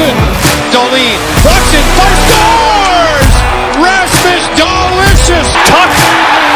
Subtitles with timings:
[0.00, 0.16] Thompson.
[0.72, 3.34] Dahlin walks in scores!
[3.76, 5.52] Rasmus Delicious.
[5.68, 6.00] Tuch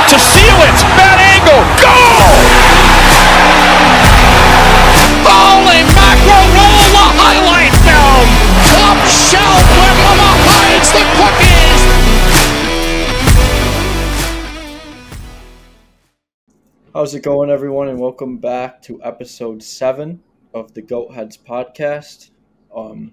[0.08, 0.78] to seal it.
[0.96, 1.60] Bad angle.
[1.76, 2.32] Goal!
[5.28, 8.26] Holy mackerel, roll the highlight film.
[8.72, 11.82] Top shelf where Mama hides the cookies.
[16.94, 20.22] How's it going, everyone, and welcome back to episode seven
[20.54, 22.30] of the Goat Heads podcast.
[22.74, 23.12] Um,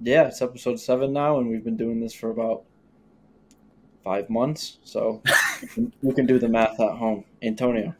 [0.00, 2.64] yeah, it's episode seven now, and we've been doing this for about
[4.02, 5.22] five months, so
[5.76, 7.24] you can do the math at home.
[7.42, 7.94] Antonio,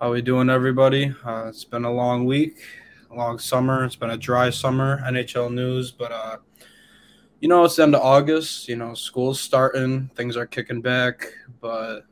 [0.00, 1.14] How we doing, everybody?
[1.24, 2.58] Uh, it's been a long week,
[3.10, 3.84] a long summer.
[3.84, 6.36] It's been a dry summer, NHL news, but uh,
[7.40, 8.68] you know it's the end of August.
[8.68, 12.02] You know school's starting, things are kicking back, but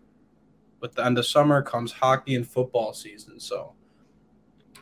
[0.81, 3.39] with the end of summer comes hockey and football season.
[3.39, 3.75] So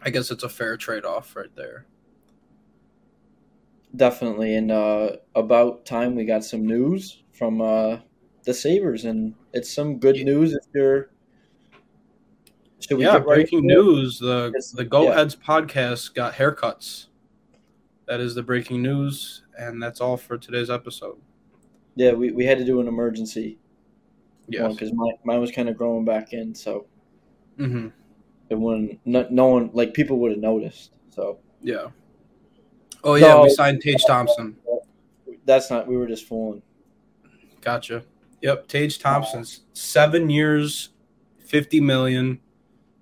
[0.00, 1.86] I guess it's a fair trade-off right there.
[3.96, 7.98] Definitely, and uh, about time we got some news from uh,
[8.44, 10.24] the Sabres, and it's some good Yeah.
[10.24, 11.10] news if you're.
[12.80, 15.14] Should we yeah, get right breaking into news: the It's- the Go yeah.
[15.16, 17.06] Heads podcast got haircuts.
[18.06, 21.16] That is the breaking news, and that's all for today's episode.
[21.94, 23.58] Yeah, we, we had to do an emergency
[24.48, 26.86] Yeah, because mine, mine was kind of growing back in, so
[27.56, 27.88] hmm
[28.50, 29.00] it wouldn't.
[29.04, 30.92] No, no one like people would have noticed.
[31.10, 31.88] So Yeah.
[33.04, 33.42] Oh yeah, No.
[33.44, 34.56] we signed Tage Thompson.
[35.44, 35.86] that's not.
[35.86, 36.62] We were just fooling.
[37.60, 38.02] Gotcha.
[38.42, 40.90] Yep, Tage Thompson's seven years,
[41.38, 42.40] fifty million,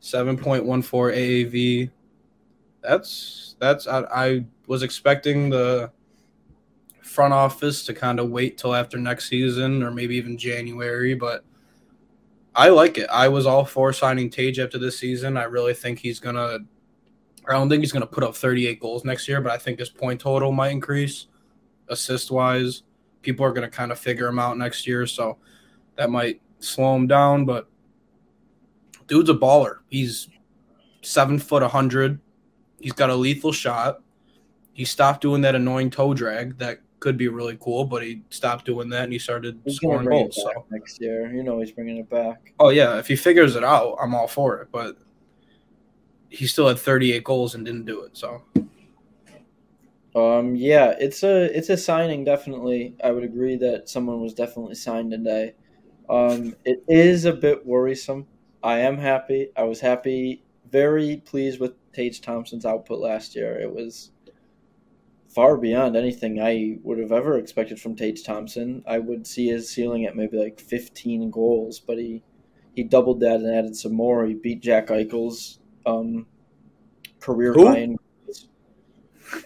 [0.00, 1.90] seven point one four AAV.
[2.82, 5.90] That's that's I, I was expecting the
[7.02, 11.44] front office to kind of wait till after next season or maybe even January, but
[12.54, 13.08] I like it.
[13.10, 15.36] I was all for signing Tage after this season.
[15.36, 16.60] I really think he's gonna.
[17.48, 19.78] I don't think he's gonna put up thirty eight goals next year, but I think
[19.78, 21.26] his point total might increase,
[21.88, 22.82] assist wise
[23.26, 25.36] people are going to kind of figure him out next year, so
[25.96, 27.44] that might slow him down.
[27.44, 27.68] But
[29.08, 29.78] dude's a baller.
[29.88, 30.28] He's
[31.02, 32.20] seven foot, a hundred.
[32.80, 34.00] He's got a lethal shot.
[34.72, 38.64] He stopped doing that annoying toe drag that could be really cool, but he stopped
[38.64, 40.36] doing that and he started He's scoring goals.
[40.36, 41.32] So, next year.
[41.34, 42.54] You know he's bringing it back.
[42.60, 44.68] oh yeah, if he figures it out, I'm all for it.
[44.70, 44.98] But
[46.30, 48.16] he still had 38 goals and didn't do it.
[48.16, 48.42] So
[50.14, 52.24] Um, yeah, it's a it's a signing.
[52.24, 55.54] Definitely, I would agree that someone was definitely signed today.
[56.08, 58.26] Um, it is a bit worrisome.
[58.62, 59.50] I am happy.
[59.56, 63.58] I was happy, very pleased with Tage Thompson's output last year.
[63.58, 64.10] It was
[65.28, 68.82] far beyond anything I would have ever expected from Tage Thompson.
[68.86, 72.22] I would see his ceiling at maybe like 15 goals, but he
[72.74, 74.26] he doubled that and added some more.
[74.26, 76.26] He beat Jack Eichel's um,
[77.20, 77.66] career Who?
[77.66, 78.48] high in goals.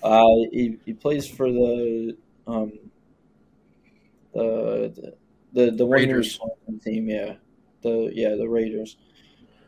[0.02, 2.72] Uh, he, he plays for the um,
[4.34, 5.14] the the
[5.52, 6.38] the, the Raiders.
[6.40, 7.34] was on the team, yeah,
[7.82, 8.96] the yeah the Raiders,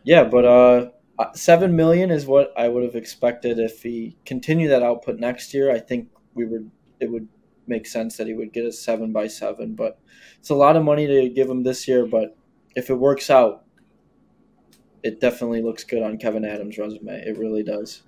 [0.05, 0.25] yeah.
[0.25, 4.83] But uh, uh, seven million is what I would have expected if he continued that
[4.83, 5.73] output next year.
[5.73, 7.29] I think we would it would
[7.67, 9.99] make sense that he would get a seven by seven, but
[10.39, 12.07] it's a lot of money to give him this year.
[12.07, 12.37] But
[12.77, 13.65] if it works out,
[15.03, 17.13] it definitely looks good on Kevyn Adams' resume.
[17.13, 18.03] It really does.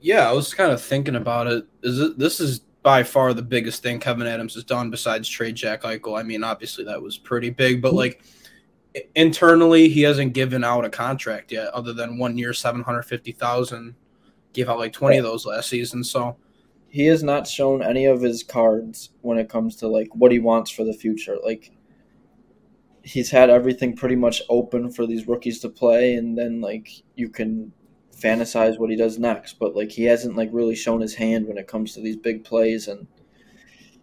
[0.00, 1.64] Yeah, I was kind of thinking about it.
[1.82, 5.54] Is it this is by far the biggest thing Kevyn Adams has done besides trade
[5.54, 6.18] Jack Eichel.
[6.18, 8.22] I mean, obviously that was pretty big, but like
[9.14, 13.32] internally, he hasn't given out a contract yet, other than one year, seven hundred fifty
[13.32, 13.94] thousand.
[14.52, 16.04] Gave out like twenty of those last season.
[16.04, 16.36] So
[16.88, 20.40] he has not shown any of his cards when it comes to like what he
[20.40, 21.38] wants for the future.
[21.42, 21.72] Like
[23.04, 27.28] he's had everything pretty much open for these rookies to play and then like you
[27.28, 27.72] can
[28.16, 31.58] fantasize what he does next, but like he hasn't like really shown his hand when
[31.58, 33.06] it comes to these big plays and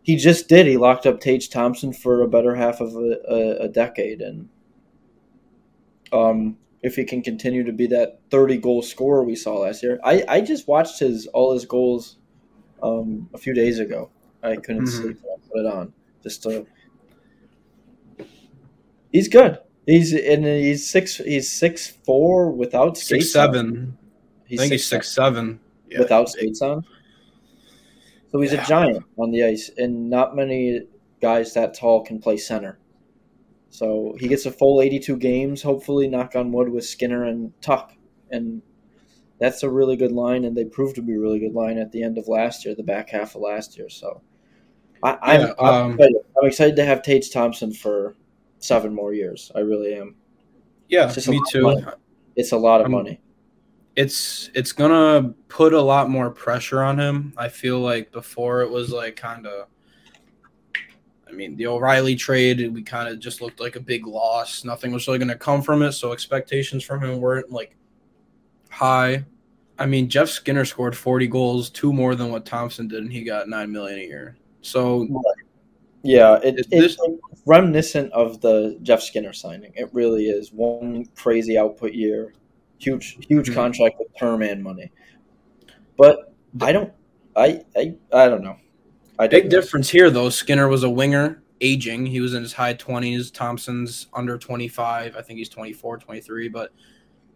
[0.04, 0.66] he just did.
[0.68, 4.50] He locked up Tage Thompson for a better half of a, a, a decade and
[6.12, 10.00] um if he can continue to be that 30 goal scorer we saw last year.
[10.02, 12.18] I, I just watched his all his goals
[12.84, 14.12] um, a few days ago.
[14.44, 14.88] I couldn't Mhm.
[14.88, 15.20] sleep.
[15.24, 15.94] I put it on
[16.24, 16.68] just to.
[19.12, 19.60] He's good.
[19.86, 21.18] He's and he's six.
[21.18, 23.26] He's six four without skates.
[23.26, 23.98] six seven.
[24.52, 25.60] I think he's six seven.
[25.90, 26.00] Yeah.
[26.00, 26.86] without skates on.
[28.32, 28.64] So he's Yeah.
[28.64, 30.82] a giant on the ice, and not many
[31.20, 32.78] guys that tall can play center.
[33.72, 37.92] So he gets a full 82 games, hopefully, knock on wood, with Skinner and Tuch.
[38.32, 38.62] And
[39.40, 41.92] that's a really good line, and they proved to be a really good line at
[41.92, 43.90] the end of last year, the back half of last year.
[43.90, 44.22] So
[45.04, 46.16] I, I'm, Yeah, I'm, um, excited.
[46.40, 48.16] I'm excited to have Tage Thompson for
[48.60, 49.52] seven more years.
[49.56, 50.16] I really am.
[50.88, 51.82] Yeah, me too.
[52.36, 53.20] It's a lot of I'm- money.
[53.96, 57.34] it's it's gonna put a lot more pressure on him.
[57.38, 59.68] I feel like before it was like kind of.
[61.28, 64.64] I mean, the O'Reilly trade, we kind of just looked like a big loss.
[64.66, 67.76] Nothing was really going to come from it, so expectations from him weren't like
[68.72, 69.24] high.
[69.78, 73.24] I mean, Jeff Skinner scored 40 goals, two more than what Thompson did, and he
[73.24, 74.38] got nine million a year.
[74.62, 75.08] So
[76.04, 77.00] Yeah, it, Is it's this-
[77.46, 79.72] reminiscent of the Jeff Skinner signing.
[79.76, 82.34] It really is one crazy output year,
[82.78, 83.54] huge, huge Mhm.
[83.54, 84.92] contract with term and money.
[85.98, 86.94] But I don't,
[87.36, 88.56] I, I, I don't know.
[89.18, 89.66] I big digress.
[89.66, 90.30] difference here, though.
[90.30, 92.06] Skinner was a winger, aging.
[92.06, 93.32] He was in his high 20s.
[93.32, 95.16] Thompson's under 25.
[95.18, 96.72] I think he's 24, 23, but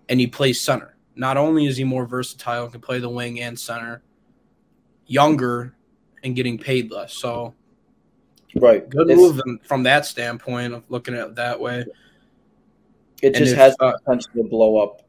[0.10, 0.95] and he plays center.
[1.15, 4.01] Not only is he more versatile and can play the wing and center,
[5.07, 5.75] younger
[6.24, 7.13] and getting paid less.
[7.13, 7.54] So
[8.55, 11.85] Right, good It's- move from that standpoint of looking at it that way.
[13.21, 15.01] It And just has the uh, potential to blow up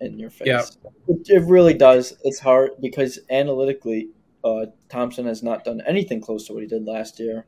[0.00, 0.46] in your face.
[0.46, 0.62] Yeah.
[1.08, 2.14] It, it really does.
[2.24, 4.10] It's hard because analytically,
[4.44, 7.46] uh, Thompson has not done anything close to what he did last year.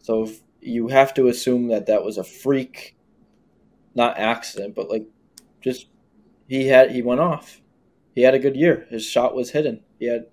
[0.00, 2.96] So if you have to assume that that was a freak,
[3.94, 5.06] not accident, but like
[5.60, 5.88] just
[6.46, 7.60] he had he went off.
[8.14, 8.86] He had a good year.
[8.90, 9.82] His shot was hidden.
[9.98, 10.26] He had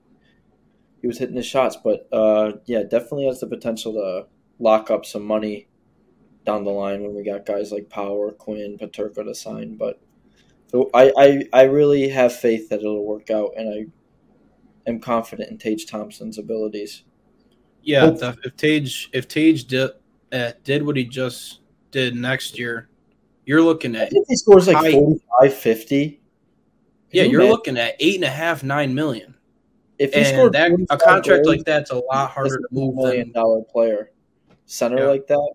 [1.05, 4.25] he was hitting his shots, but uh, yeah, definitely has the potential to
[4.57, 5.67] lock up some money
[6.47, 9.75] down the line when we got guys like Power, Quinn, Peterka to sign.
[9.75, 10.01] But
[10.65, 13.69] so I, I, I really have faith that it'll work out, and
[14.87, 17.03] I am confident in Tage Thompson's abilities.
[17.83, 18.09] Yeah,
[18.43, 19.91] if Tage if Tage did
[20.31, 21.59] uh, did what he just
[21.91, 22.89] did next year,
[23.45, 26.19] you're looking at If he scores like I- 45, 50,
[27.11, 27.51] yeah, you you're imagine?
[27.51, 29.34] looking at eight and a half, nine million.
[29.97, 32.73] If he And scored that a contract goals, like that's a lot harder to a
[32.73, 34.11] move million dollar player
[34.65, 35.05] center Yeah.
[35.05, 35.53] like that.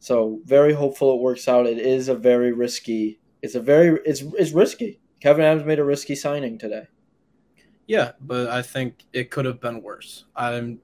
[0.00, 1.66] So very hopeful it works out.
[1.66, 3.20] It is a very risky.
[3.42, 4.98] It's a very it's it's risky.
[5.22, 6.84] Kevyn Adams made a risky signing today.
[7.86, 10.24] Yeah, but I think it could have been worse.
[10.34, 10.80] I'm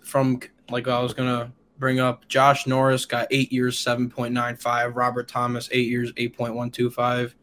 [0.00, 0.40] from
[0.70, 2.26] like I was gonna bring up.
[2.28, 4.96] Josh Norris got eight years, seven point nine five.
[4.96, 7.34] Robert Thomas eight years, eight point one two five.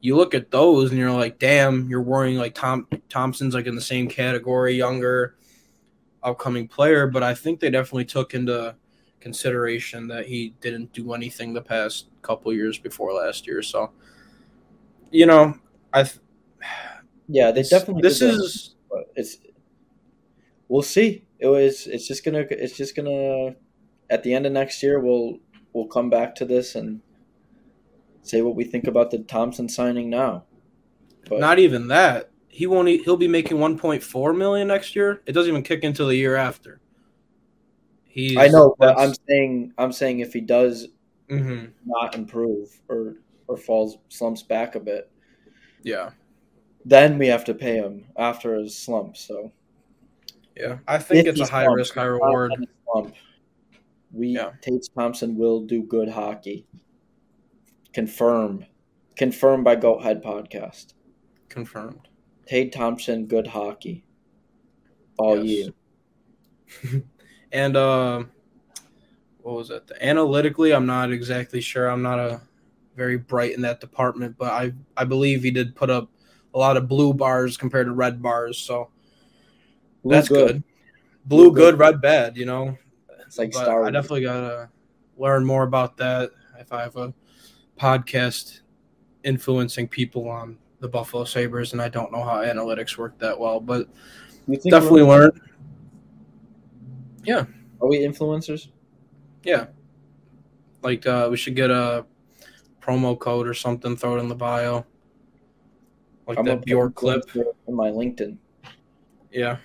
[0.00, 3.74] You look at those and you're like, damn, you're worrying like Tom Thompson's like in
[3.74, 5.36] the same category, younger,
[6.22, 7.06] upcoming player.
[7.06, 8.76] But I think they definitely took into
[9.20, 13.62] consideration that he didn't do anything the past couple years before last year.
[13.62, 13.90] So,
[15.10, 15.54] you know,
[15.92, 16.04] I.
[16.04, 16.18] Th-
[17.30, 18.00] Yeah, they definitely.
[18.00, 18.74] This is.
[18.90, 19.04] that.
[19.16, 19.38] is it's
[20.68, 21.24] we'll see.
[21.38, 23.54] It was it's just gonna it's just gonna
[24.10, 25.38] at the end of next year we'll
[25.72, 27.00] we'll come back to this and
[28.22, 30.44] say what we think about the Thompson signing now.
[31.28, 32.30] But Not even that.
[32.48, 32.88] He won't.
[32.88, 35.22] He'll be making 1.4 million next year.
[35.26, 36.80] It doesn't even kick until the year after.
[38.04, 38.36] He's.
[38.36, 40.88] I know, but I'm saying I'm saying if he does
[41.28, 41.72] Mhm.
[41.84, 43.16] not improve or
[43.46, 45.10] or falls slumps back a bit,
[45.82, 46.10] Yeah,
[46.84, 49.16] then we have to pay him after his slump.
[49.16, 49.52] So
[50.56, 50.78] yeah.
[50.88, 52.52] I think If it's a high risk, high reward.
[52.84, 53.14] slump,
[54.12, 54.52] we Yeah.
[54.62, 56.66] Tage Thompson will do good hockey.
[57.92, 58.66] Confirmed.
[59.16, 60.94] Confirmed by Goat Head Podcast.
[61.48, 62.08] Confirmed.
[62.46, 64.04] Tage Thompson, good hockey.
[65.16, 65.70] All Yes.
[66.84, 67.02] year.
[67.50, 68.24] And uh,
[69.38, 69.90] what was it?
[70.02, 71.88] Analytically, I'm not exactly sure.
[71.88, 72.42] I'm not a
[72.94, 76.10] very bright in that department, but I I believe he did put up
[76.52, 78.90] a lot of blue bars compared to red bars, so
[80.02, 80.62] Blue that's good.
[81.24, 81.72] Blue Blue good.
[81.72, 82.36] good, red bad.
[82.36, 82.76] You know,
[83.20, 84.68] It's like I definitely gotta
[85.16, 87.14] learn more about that if I have a
[87.78, 88.60] podcast
[89.24, 93.60] influencing people on the Buffalo Sabres, and I don't know how analytics work that well,
[93.60, 93.88] but
[94.70, 95.30] definitely we're-
[97.80, 98.68] Are we influencers?
[99.44, 99.66] Yeah,
[100.82, 102.04] like uh, we should get a
[102.80, 104.84] promo code or something, throw it in the bio,
[106.26, 107.22] like I'm that Bjork clip.
[107.34, 108.36] in my LinkedIn.
[109.30, 109.58] Yeah,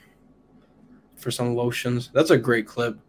[1.16, 2.12] for some lotions.
[2.14, 3.00] That's a great clip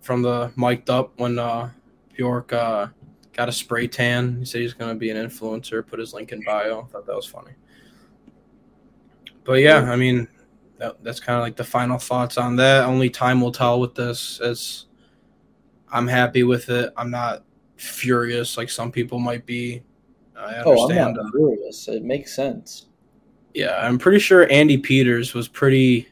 [0.00, 1.70] from the mic'd up when uh,
[2.14, 2.88] Bjork uh,
[3.38, 4.40] got a spray tan.
[4.40, 5.86] He said he's going to be an influencer.
[5.86, 6.80] Put his link in bio.
[6.80, 7.52] I thought that was funny.
[9.44, 10.26] But yeah, I mean,
[10.78, 12.82] that, that's kind of like the final thoughts on that.
[12.84, 14.40] Only time will tell with this.
[14.40, 14.86] As
[15.92, 16.92] I'm happy with it.
[16.96, 17.44] I'm not
[17.76, 19.84] furious like some people might be.
[20.36, 21.86] I Oh, I'm not uh, furious.
[21.86, 22.86] It makes sense.
[23.54, 26.08] yeah, I'm pretty sure Andy Peters was pretty.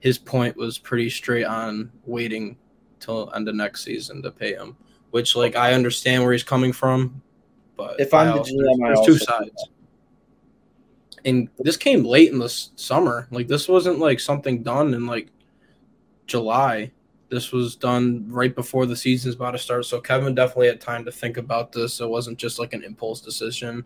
[0.00, 2.56] His point was pretty straight on waiting
[2.98, 4.74] till end of next season to pay him,
[5.12, 7.22] which like I understand where he's coming from,
[7.76, 9.68] but If I'm the GM, I there's two also sides.
[11.24, 13.28] And this came late in the summer.
[13.30, 15.28] Like this wasn't like something done in like
[16.26, 16.90] July.
[17.28, 19.86] This was done right before the season's about to start.
[19.86, 22.00] So Kevyn definitely had time to think about this.
[22.00, 23.84] It wasn't just like an impulse decision.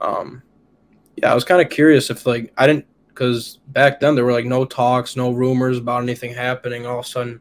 [0.00, 0.42] Um,
[1.16, 4.32] yeah, I was kind of curious if like I didn't because back then there were
[4.32, 6.86] like no talks, no rumors about anything happening.
[6.86, 7.40] All of a sudden,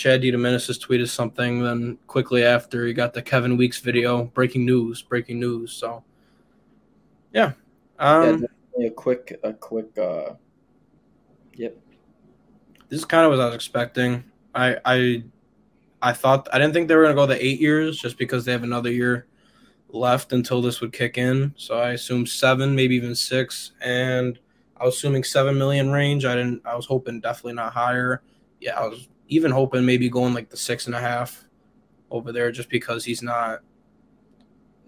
[0.00, 1.62] Chad DiDomenicis has tweeted something.
[1.62, 5.72] Then quickly after, he got the Kevin Weekes video, breaking news, breaking news.
[5.72, 6.02] So,
[7.34, 7.52] yeah,
[7.98, 9.96] yeah, um, definitely a quick, a quick.
[9.98, 10.34] uh
[11.54, 11.76] Yep.
[12.88, 14.24] this is kind of what I was expecting.
[14.54, 15.24] I I
[16.00, 18.52] I thought I didn't think they were gonna go the eight years just because they
[18.52, 19.26] have another year
[19.90, 21.52] left until this would kick in.
[21.58, 24.38] So I assumed seven, maybe even six, and
[24.78, 26.24] I was assuming seven million range.
[26.24, 26.62] I didn't.
[26.64, 28.22] I was hoping definitely not higher.
[28.60, 31.44] Yeah, I was even hoping maybe going like the six and a half
[32.10, 33.60] over there, just because he's not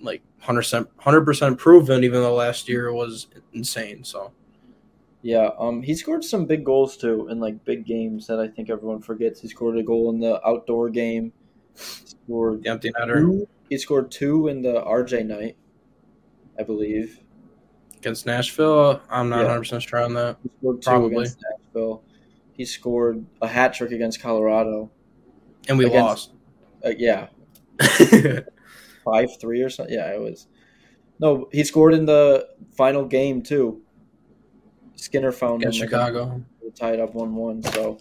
[0.01, 2.05] like hundred percent hundred percent proven.
[2.05, 4.05] Even though last year was insane.
[4.05, 4.33] So
[5.23, 8.69] Yeah, um, he scored some big goals too in like big games that I think
[8.69, 9.41] everyone forgets.
[9.41, 11.33] He scored a goal in the outdoor game.
[11.75, 15.57] Scored the empty netter he scored two in the RJ night,
[16.59, 17.21] I believe.
[17.97, 19.01] against Nashville.
[19.09, 19.47] I'm not Yeah.
[19.49, 20.37] hundred percent sure on that.
[20.43, 21.15] He scored two Probably.
[21.17, 22.03] against Nashville.
[22.52, 24.90] He scored a hat trick against Colorado.
[25.68, 26.32] And we Against- lost.
[26.85, 27.28] Uh, yeah,
[29.04, 29.94] five three or something.
[29.94, 30.47] Yeah, it was.
[31.21, 33.82] No, he scored in the final game too.
[34.97, 36.44] Skinner found against him Chicago.
[36.75, 37.62] tied up one one.
[37.62, 37.99] So,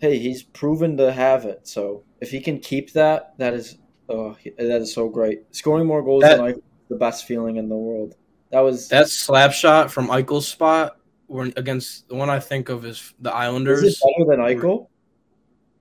[0.00, 1.66] hey, he's proven to have it.
[1.66, 3.78] So if he can keep that, that is,
[4.08, 5.54] oh, that is so great.
[5.54, 6.54] Scoring more goals That- than I,
[6.88, 8.14] the best feeling in the world.
[8.50, 8.88] That was.
[8.88, 10.97] That slap shot from Eichel's spot
[11.28, 13.82] when against the one I think of is the Islanders.
[13.82, 14.88] is it better than Eichel?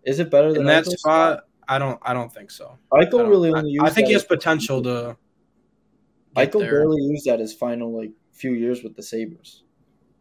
[0.03, 2.77] Is it better than In that Eichel's spot, I don't I don't think so.
[2.93, 3.83] Eichel I, really I- only used.
[3.85, 5.17] I think that he has potential to
[6.35, 6.71] Eichel there.
[6.71, 9.63] barely used that his final like few years with the Sabres.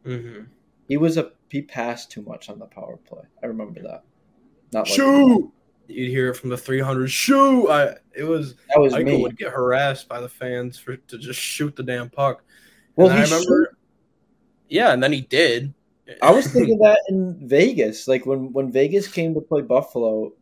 [0.06, 0.46] Mhm.
[0.88, 3.22] He was a he passed too much on the power play.
[3.42, 4.04] I remember that.
[4.72, 5.52] Not like Shoot!
[5.88, 7.08] You'd hear it from the 300.
[7.08, 7.68] Shoot!
[7.68, 9.22] I it was that was Eichel me.
[9.22, 12.42] would get harassed by the fans for to just shoot the damn puck.
[12.96, 13.75] Well, and he I remember,
[14.68, 15.74] yeah, and then he did.
[16.22, 20.32] I was thinking that in Vegas, like when when Vegas came to play Buffalo,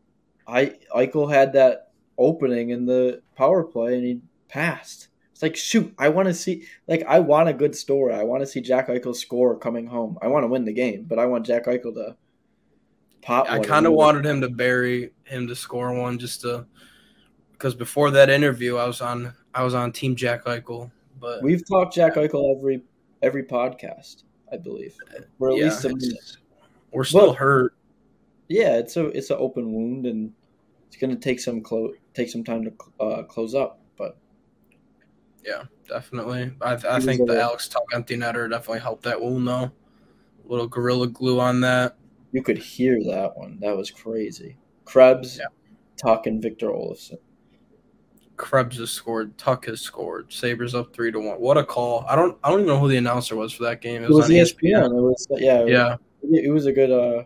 [0.47, 5.09] I Eichel had that opening in the power play and he passed.
[5.33, 8.15] It's like shoot, I want to see like I want a good story.
[8.15, 10.19] I want to see Jack Eichel score coming home.
[10.21, 12.17] I want to win the game, but I want Jack Eichel to
[13.23, 13.51] pop.
[13.51, 16.67] I kind of wanted him to bury him to score one just to
[17.53, 21.67] because before that interview, I was on I was on Team Jack Eichel, but We've
[21.67, 22.83] talked Jack Eichel every
[23.25, 24.95] every podcast, I believe,
[25.39, 26.37] for at yeah, least a minute.
[26.93, 27.75] we're still But- hurt.
[28.49, 30.33] Yeah, it's a it's an open wound and
[30.87, 33.81] it's gonna take some clo- take some time to uh, close up.
[33.97, 34.19] But
[35.43, 36.53] Yeah, definitely.
[36.61, 39.71] I, I think the Alex Tuch empty netter definitely helped that wound though.
[39.73, 39.73] A
[40.47, 41.97] little gorilla glue on that.
[42.33, 43.59] you could hear that one.
[43.61, 44.59] That was crazy.
[44.85, 45.47] Krebs, Yeah.
[45.97, 47.19] Tuch, and Victor Olofsson.
[48.37, 49.37] Krebs has scored.
[49.39, 50.33] Tuch has scored.
[50.33, 51.41] Sabres up three to one.
[51.41, 52.05] What a call!
[52.09, 52.37] I don't.
[52.43, 54.03] I don't even know who the announcer was for that game.
[54.03, 54.87] It It was on E ESPN.
[54.87, 55.61] It was yeah.
[55.61, 56.91] It Yeah, was, it was a good.
[56.91, 57.25] uh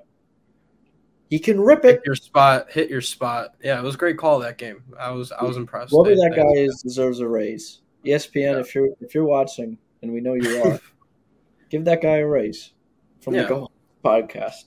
[1.31, 1.97] He can rip it.
[1.97, 2.71] hit your spot.
[2.71, 3.55] Hit your spot.
[3.63, 4.83] Yeah, it was a great call that game.
[4.99, 5.33] I was.
[5.33, 5.93] I was impressed.
[5.93, 7.81] Whoever that guy is deserves a raise.
[8.05, 8.59] ESPN, Yeah.
[8.61, 10.79] if you're if you're watching, and we know you are,
[11.71, 12.73] give that guy a raise
[13.21, 13.43] from Yeah.
[13.43, 13.71] the Go
[14.05, 14.67] podcast.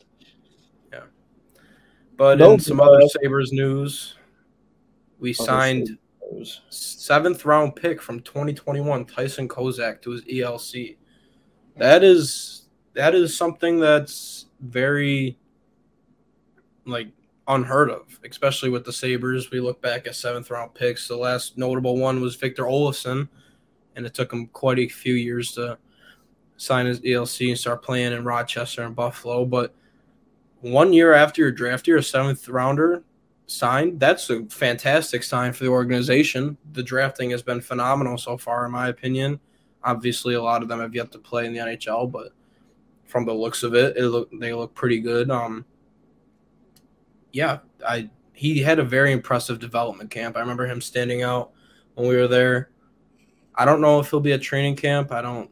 [0.91, 1.03] Yeah.
[2.17, 4.15] But No, in some other Sabres news,
[5.19, 5.97] we signed
[6.69, 10.97] Seventh round pick from 2021 Tyson Kozak to his ELC.
[11.77, 15.37] That is that is something that's very
[16.85, 17.09] like
[17.47, 19.51] unheard of, especially with the Sabres.
[19.51, 21.07] We look back at seventh round picks.
[21.07, 23.27] The last notable one was Victor Olofsson,
[23.95, 25.77] and it took him quite a few years to
[26.57, 29.45] sign his ELC and start playing in Rochester and Buffalo.
[29.45, 29.73] But
[30.59, 33.03] one year after your draft, you're a seventh rounder
[33.51, 33.99] signed.
[33.99, 36.57] That's a fantastic sign for the organization.
[36.73, 39.39] The drafting has been phenomenal so far, in my opinion.
[39.83, 42.33] Obviously, a lot of them have yet to play in the NHL, but
[43.05, 45.29] from the looks of it, it look they look pretty good.
[45.29, 45.65] Um,
[47.31, 50.37] yeah, I he had a very impressive development camp.
[50.37, 51.51] I remember him standing out
[51.95, 52.71] when we were there.
[53.55, 55.11] I don't know if he'll be at training camp.
[55.11, 55.49] I don't.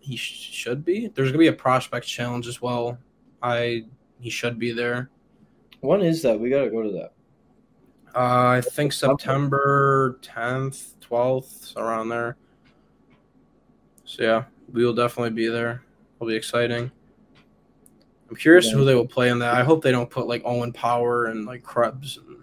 [0.00, 1.08] He sh- should be.
[1.08, 2.98] There's gonna be a prospect challenge as well.
[3.42, 3.86] I
[4.20, 5.10] he should be there.
[5.80, 6.38] When is that?
[6.38, 7.12] We gotta go to that.
[8.18, 12.36] Uh, I think September 10th, 12th, around there.
[14.04, 15.82] So yeah, we will definitely be there.
[16.16, 16.90] It'll be exciting.
[18.28, 19.54] I'm curious who they will play in that.
[19.54, 22.16] I hope they don't put like Owen Power and like Krebs.
[22.16, 22.42] And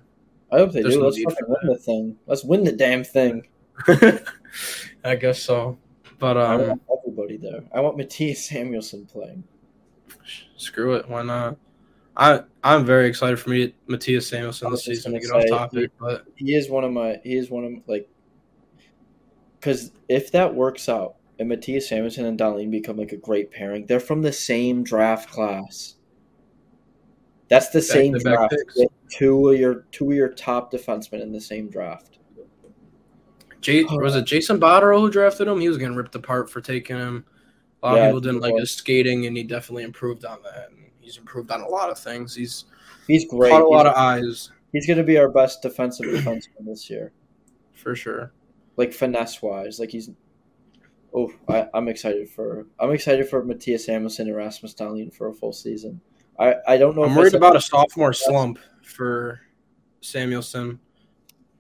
[0.49, 0.97] I hope they do.
[0.97, 2.17] no Let's win the thing.
[2.25, 3.45] Let's win the damn thing.
[5.03, 5.77] I guess so.
[6.19, 7.65] But I um, want everybody there.
[7.73, 9.43] I want Mattias Samuelsson playing.
[10.55, 11.09] screw it.
[11.09, 11.57] Why not?
[12.17, 16.25] I I'm very excited for me Mattias Samuelsson this season to get off topic, but
[16.35, 17.19] He is one of my.
[17.23, 18.09] He is one of like.
[19.59, 23.85] because if that works out and Mattias Samuelsson and Dahlin become like a great pairing,
[23.85, 25.95] they're from the same draft class.
[27.47, 28.55] That's the same Back-to-back draft.
[29.09, 32.17] Two of your two of your top defensemen in the same draft.
[33.61, 35.59] J- was it Jason Botterill who drafted him?
[35.59, 37.25] He was getting ripped apart for taking him.
[37.83, 40.69] A lot Yeah, of people didn't like his skating, and he definitely improved on that.
[40.71, 42.35] And he's improved on a lot of things.
[42.35, 42.65] He's
[43.07, 43.51] He's great.
[43.51, 46.89] caught a lot he's, of eyes he's going to be our best defensive defenseman this
[46.89, 47.13] year.
[47.73, 48.33] for sure.
[48.75, 49.79] like finesse wise.
[49.79, 50.09] Like he's
[51.13, 55.33] oh, I, I'm excited for I'm excited for Mattias Samuelsson and Rasmus Dahlin for a
[55.33, 56.01] full season.
[56.37, 57.05] I, I don't know.
[57.05, 59.39] I'm if worried about a sophomore slump for
[60.01, 60.79] Samuelsson.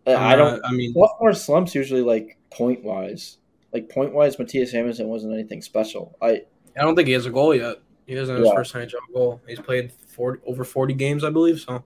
[0.05, 0.61] I don't.
[0.63, 3.37] Uh, I mean, Sophomore slumps usually like point wise.
[3.73, 6.17] Like point wise, Mattias Samuelsson wasn't anything special.
[6.21, 6.43] I
[6.77, 7.77] I don't think he has a goal yet.
[8.05, 8.55] He doesn't have his Yeah.
[8.55, 9.41] first NHL goal.
[9.47, 11.59] He's played 40, over 40 games, I believe.
[11.59, 11.83] So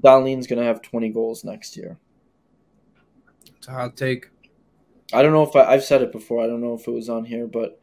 [0.00, 1.98] Dahlin's gonna have 20 goals next year.
[3.56, 4.28] it's a hot take.
[5.12, 6.42] I don't know if I, I've said it before.
[6.42, 7.80] I don't know if it was on here, but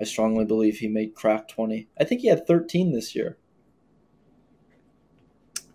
[0.00, 1.88] I strongly believe he made crack 20.
[1.98, 3.36] I think he had 13 this year.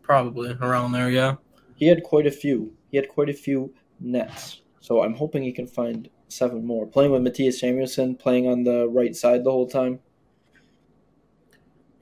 [0.01, 1.35] Probably around there, yeah.
[1.75, 2.73] He had quite a few.
[2.91, 4.61] He had quite a few nets.
[4.79, 6.85] So I'm hoping he can find seven more.
[6.85, 9.99] Playing with Mattias Samuelsson, playing on the right side the whole time.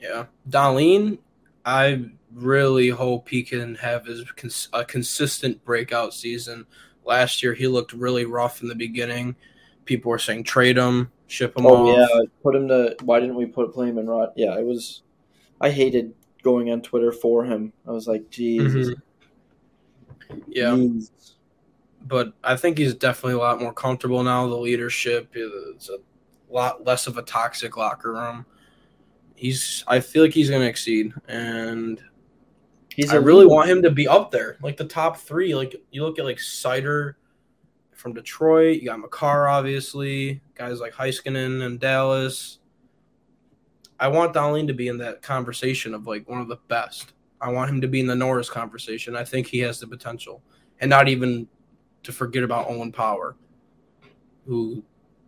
[0.04, 0.26] Yeah.
[0.50, 1.18] Dahlin,
[1.66, 6.66] I really hope he can have his cons- a consistent breakout season.
[7.06, 9.36] Last year, he looked really rough in the beginning.
[9.86, 11.98] People were saying trade him, ship him Oh off.
[11.98, 12.96] yeah, put him to.
[13.04, 14.34] Why didn't we put play him in Rod?
[14.36, 15.04] Yeah, it was.
[15.62, 17.72] I hated going on Twitter for him.
[17.88, 18.90] I was like, Jesus.
[18.90, 19.02] Mhm.
[20.48, 20.72] Yeah.
[20.72, 21.12] jeez.
[22.06, 24.48] but I think he's definitely a lot more comfortable now.
[24.48, 26.00] The leadership is a
[26.54, 28.46] lot less of a toxic locker room.
[29.36, 32.02] He's, I feel like he's going to exceed, and
[32.96, 35.56] He's I really want him to be up there, like the top three.
[35.56, 37.16] Like you look at like Seider
[37.92, 42.60] from Detroit, you got Makar, obviously, guys like Heiskanen and Dallas.
[44.00, 47.13] I want Dahlin to be in that conversation of like one of the best.
[47.41, 49.15] I want him to be in the Norris conversation.
[49.15, 50.43] I think he has the potential,
[50.80, 51.48] and not even
[52.04, 53.36] to forget about Owen Power,
[54.46, 54.84] who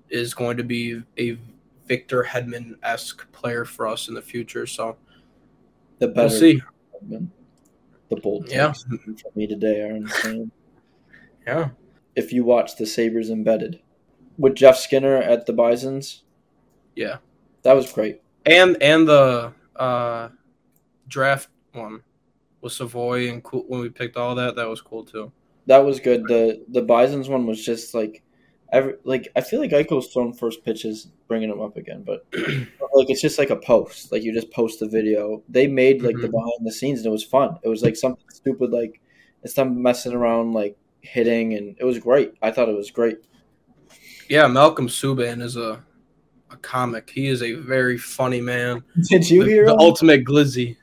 [0.10, 1.40] is going to be a
[1.86, 4.66] Victor Hedman esque player for us in the future.
[4.66, 4.98] So
[6.00, 6.28] the better.
[6.30, 6.62] we'll see.
[7.04, 7.28] Hedman.
[8.10, 8.74] The bold Yeah.
[8.74, 9.00] from
[9.36, 10.52] me today are insane.
[11.48, 11.70] Yeah.
[12.16, 13.80] if you watch the Sabres embedded
[14.38, 16.24] with Jeff Skinner at the Bisons,
[16.96, 17.18] Yeah.
[17.62, 18.22] that was great.
[18.48, 20.30] and and the uh
[21.08, 22.02] draft one
[22.62, 25.32] with Savoie and cool when we picked all that that was cool too.
[25.68, 26.24] That was good.
[26.28, 28.24] the The Bisons one was just like,
[28.72, 32.26] every like I feel like Eichel's thrown first pitches, bringing him up again, but
[32.94, 34.12] like it's just like a post.
[34.12, 35.44] Like you just post the video.
[35.50, 36.32] They made like the Mhm.
[36.32, 37.58] behind the scenes, and it was fun.
[37.64, 39.00] It was like something stupid, like
[39.44, 42.34] it's them messing around, like hitting, and it was great.
[42.42, 43.18] I thought it was great.
[44.30, 45.84] Yeah, Malcolm Subban is a
[46.52, 47.10] a comic.
[47.10, 48.84] He is a very funny man.
[49.10, 49.66] Did you the, hear?
[49.66, 49.80] the him?
[49.80, 50.78] ultimate glizzy?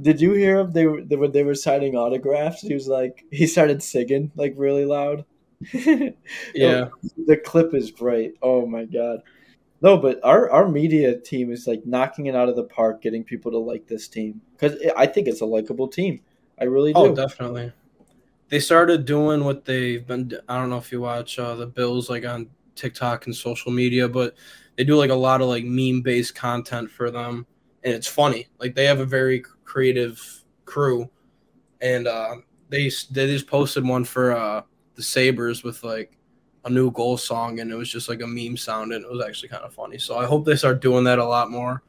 [0.00, 0.72] Did you hear him?
[0.72, 2.62] They were they were signing autographs.
[2.62, 5.24] He was like he started singing like really loud.
[6.54, 6.88] Yeah.
[7.26, 8.36] the clip is great.
[8.42, 9.22] Oh my god.
[9.80, 13.22] No, but our our media team is like knocking it out of the park, getting
[13.22, 16.20] people to like this team because I think it's a likable team.
[16.58, 17.00] I really do.
[17.00, 17.72] Oh, definitely.
[18.48, 20.32] They started doing what they've been.
[20.48, 24.08] I don't know if you watch uh, the Bills like on TikTok and social media,
[24.08, 24.36] but
[24.76, 27.46] they do like a lot of like meme based content for them,
[27.82, 28.48] and it's funny.
[28.58, 31.10] Like they have a very creative crew,
[31.80, 32.36] and uh,
[32.68, 34.62] they they just posted one for uh,
[34.94, 36.16] the Sabres with like
[36.64, 39.24] a new goal song, and it was just like a meme sound, and it was
[39.24, 39.98] actually kind of funny.
[39.98, 41.82] So I hope they start doing that a lot more.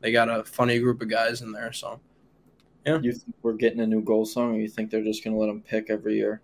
[0.00, 2.00] They got a funny group of guys in there, so.
[2.86, 2.98] Yeah.
[3.02, 5.48] You think we're getting a new goal song, or you think they're just gonna let
[5.48, 6.40] them pick every year?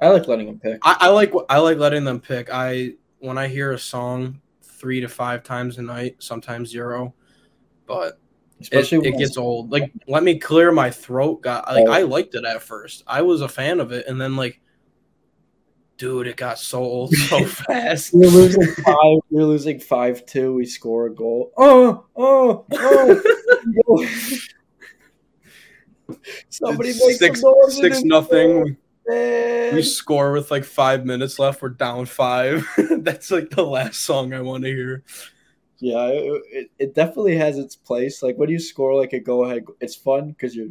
[0.00, 0.78] I like letting them pick.
[0.82, 2.48] I, I like I like letting them pick.
[2.50, 7.14] I when I hear a song three to five times a night, sometimes zero,
[7.86, 8.18] but
[8.58, 9.70] it, Especially it when gets old.
[9.70, 11.42] Like let me clear my throat.
[11.42, 11.92] Got like Oh.
[11.92, 13.04] I liked it at first.
[13.06, 14.61] I was a fan of it, and then like,
[16.02, 18.10] dude, it got so old so fast.
[18.12, 19.18] we're losing five.
[19.30, 20.54] We're losing five two.
[20.54, 21.52] We score a goal.
[21.56, 23.22] Oh, oh, oh!
[26.50, 28.76] Somebody It's make six some six nothing.
[29.06, 29.72] man.
[29.72, 31.62] We score with like five minutes left.
[31.62, 32.66] We're down five.
[32.98, 35.04] That's like the last song I want to hear.
[35.78, 38.22] Yeah, it, it, it definitely has its place.
[38.22, 40.70] Like when you score like a go ahead, it's fun because you're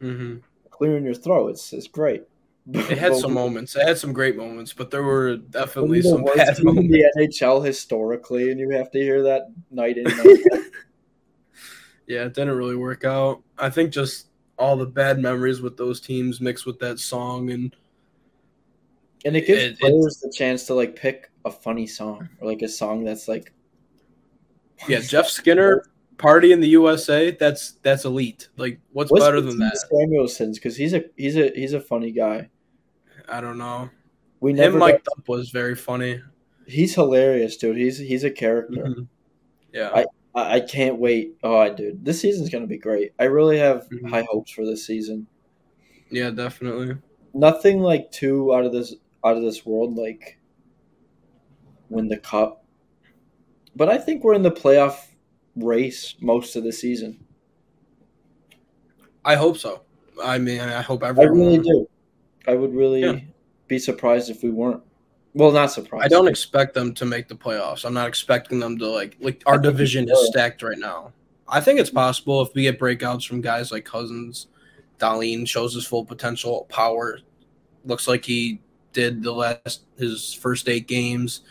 [0.00, 0.36] hmm
[0.70, 1.48] clearing your throat.
[1.48, 2.24] It's it's great.
[2.72, 3.74] It had some moments.
[3.76, 6.90] It had some great moments, but there were definitely some bad moments.
[6.92, 10.04] the NHL historically, and you have to hear that night in.
[10.04, 10.60] Night out.
[12.06, 13.42] Yeah, it didn't really work out.
[13.58, 14.28] I think just
[14.58, 17.76] all the bad memories with those teams mixed with that song and
[19.26, 22.62] And it gives It- players the chance to like pick a funny song or like
[22.62, 23.52] a song that's like
[24.88, 25.84] Yeah, Jeff Skinner,
[26.16, 27.30] Party in the USA.
[27.30, 28.48] That's that's elite.
[28.56, 29.76] Like, what's, What's better than that?
[29.92, 32.48] Samuelsson's because he's a he's a he's a funny guy.
[33.30, 33.90] I don't know.
[34.40, 36.20] We Him never Mike got- was very funny.
[36.66, 37.76] he's hilarious, dude.
[37.76, 38.84] He's he's a character.
[38.84, 39.08] Mhm.
[39.72, 41.36] Yeah, I- I, can't wait.
[41.42, 43.12] Oh, I dude, this season's gonna be great.
[43.18, 44.08] I really have Mhm.
[44.10, 45.26] high hopes for this season.
[46.10, 46.96] yeah, definitely.
[47.34, 50.38] Nothing like too out of this out of this world, like
[51.90, 52.64] win the cup.
[53.74, 55.08] But I think we're in the playoff
[55.56, 57.24] race most of the season.
[59.24, 59.82] I hope so.
[60.22, 61.28] I mean, I hope everyone.
[61.28, 61.88] I really do.
[62.48, 63.20] I would really Yeah.
[63.68, 64.82] be surprised if we weren't.
[65.34, 66.04] Well, not surprised.
[66.04, 67.84] I don't expect them to make the playoffs.
[67.84, 70.78] I'm not expecting them to like like our I think they division is stacked right
[70.78, 71.12] now.
[71.46, 74.48] I think it's possible if we get breakouts from guys like Cozens,
[74.98, 77.20] Dahlin shows his full potential, power.
[77.84, 78.60] Looks like he
[78.94, 81.42] did the last his first eight games.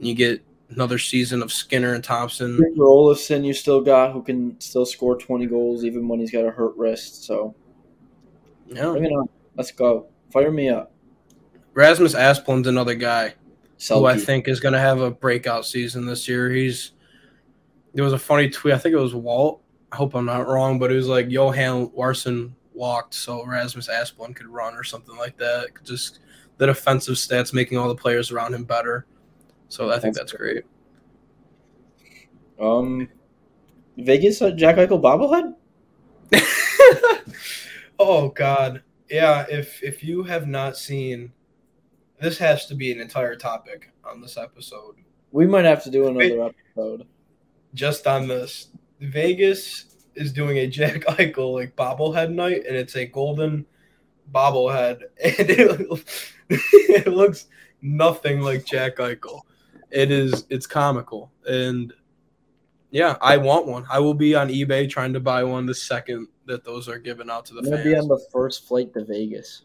[0.00, 2.58] You get another season of Skinner and Thompson.
[2.76, 6.50] Olofsson, you still got who can still score twenty goals even when he's got a
[6.50, 7.24] hurt wrist.
[7.24, 7.54] So
[8.68, 8.90] Yeah.
[8.90, 9.28] bring it on.
[9.56, 10.06] Let's go.
[10.34, 10.90] Fire me up.
[11.74, 13.34] Rasmus Asplund's another guy.
[13.88, 16.50] who I think is going to have a breakout season this year.
[16.50, 16.90] He's
[17.94, 18.74] there was a funny tweet.
[18.74, 19.62] I think it was Walt.
[19.92, 24.34] I hope I'm not wrong, but it was like Johan Larsson walked so Rasmus Asplund
[24.34, 25.68] could run or something like that.
[25.84, 26.18] Just
[26.56, 29.06] the defensive stats making all the players around him better.
[29.68, 30.64] So I think That's that's great.
[32.60, 33.08] Um,
[33.98, 35.54] Vegas uh, Jack Eichel bobblehead.
[38.00, 38.82] oh God,
[39.14, 39.46] yeah.
[39.48, 41.32] If if you have not seen,
[42.20, 44.96] this has to be an entire topic on this episode.
[45.30, 47.06] We might have to do another episode.
[47.74, 48.68] just on this.
[49.00, 53.66] Vegas is doing a Jack Eichel like bobblehead night, and it's a golden
[54.32, 56.04] bobblehead, and it,
[56.48, 57.46] it looks
[57.82, 59.42] nothing like Jack Eichel.
[59.92, 61.92] It is it's comical, and
[62.90, 63.86] yeah, I want one.
[63.88, 67.30] I will be on eBay trying to buy one the second that those are given
[67.30, 67.84] out to the I'm fans.
[67.84, 69.62] be on the first flight to Vegas.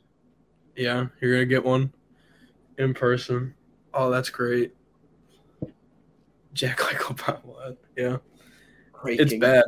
[0.76, 1.92] yeah, you're gonna get one
[2.78, 3.54] in person.
[3.94, 4.74] Oh, that's great.
[6.54, 7.78] Jack Eichel bobblehead.
[7.96, 8.18] Yeah,
[9.06, 9.64] it's bad.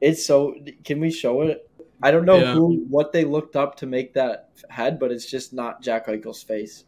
[0.00, 0.54] It's so.
[0.84, 1.68] Can we show it?
[2.02, 2.52] I don't know Yeah.
[2.54, 6.42] who what they looked up to make that head, but it's just not Jack Eichel's
[6.42, 6.84] face.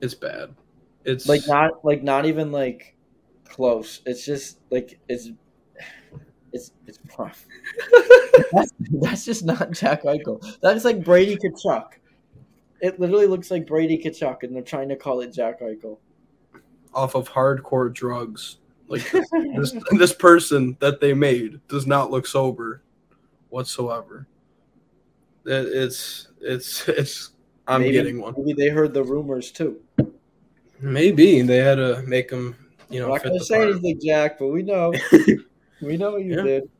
[0.00, 0.54] It's bad.
[1.04, 2.96] It's Like not like not even like
[3.44, 4.02] close.
[4.06, 5.30] It's just like it's
[6.52, 7.46] it's it's rough.
[8.52, 10.42] that's, that's just not Jack Eichel.
[10.60, 11.92] That's like Brady Tkachuk.
[12.80, 15.98] It literally looks like Brady Tkachuk, and they're trying to call it Jack Eichel.
[16.94, 18.58] off of hardcore drugs.
[18.88, 22.82] Like this, this person that they made does not look sober
[23.50, 24.26] whatsoever.
[25.44, 27.30] It, it's it's it's.
[27.66, 28.34] I'm maybe, getting one.
[28.38, 29.78] Maybe they heard the rumors too.
[30.80, 32.56] Maybe they had to make them.
[32.88, 33.70] you know, I'm not gonna say part.
[33.72, 34.94] anything, Jack, but we know.
[35.80, 36.42] we know what you Yeah.
[36.42, 36.70] did.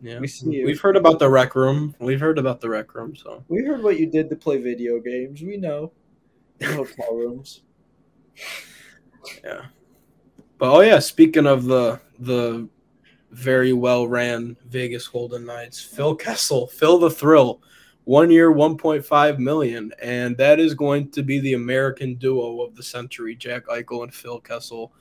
[0.00, 0.18] Yeah.
[0.18, 0.66] We see you.
[0.66, 1.94] We've heard about the rec room.
[2.00, 3.14] We've heard about the rec room.
[3.14, 5.42] So We heard what you did to play video games.
[5.42, 5.92] We know.
[6.62, 7.62] Hotel rooms.
[9.44, 9.66] yeah.
[10.58, 12.68] But oh yeah, speaking of the the
[13.30, 17.62] very well ran Vegas Golden Knights, Phil Kessel, Phil the Thrill,
[18.04, 22.60] one year, one point five million, and that is going to be the American duo
[22.62, 24.92] of the century, Jack Eichel and Phil Kessel.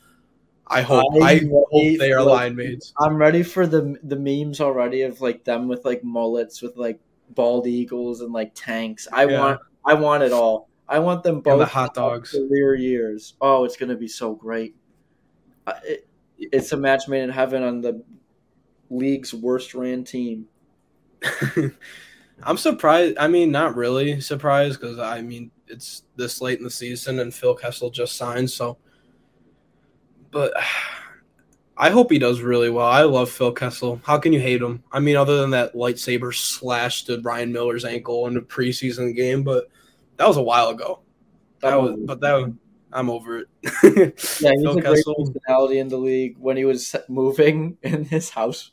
[0.72, 2.94] I hope I'm I hope they are line mates.
[3.00, 7.00] I'm ready for the the memes already of like them with like mullets with like
[7.32, 9.08] bald eagles and like tanks.
[9.12, 9.40] I Yeah.
[9.42, 10.70] want I want it all.
[10.88, 12.32] I want them both And the hot dogs.
[12.32, 13.36] career years.
[13.42, 14.76] Oh, it's gonna be so great.
[15.86, 16.08] It,
[16.38, 18.04] it's a match made in heaven on the
[18.90, 20.48] league's worst ran team.
[22.44, 23.18] I'm surprised.
[23.18, 27.34] I mean, not really surprised because I mean it's this late in the season and
[27.34, 28.50] Phil Kessel just signed.
[28.50, 28.78] So,
[30.32, 30.54] but
[31.78, 32.86] I hope he does really well.
[32.86, 34.02] I love Phil Kessel.
[34.04, 34.84] How can you hate him?
[34.92, 39.44] I mean, other than that lightsaber slash to Ryan Miller's ankle in the preseason game,
[39.44, 39.66] but
[40.18, 41.00] that was a while ago.
[41.62, 42.54] That was, but that
[42.94, 43.48] I'm over it.
[43.64, 43.72] Yeah,
[44.12, 45.16] he's Phil a great Kessel.
[45.16, 46.36] personality in the league.
[46.38, 48.72] When he was moving in his house,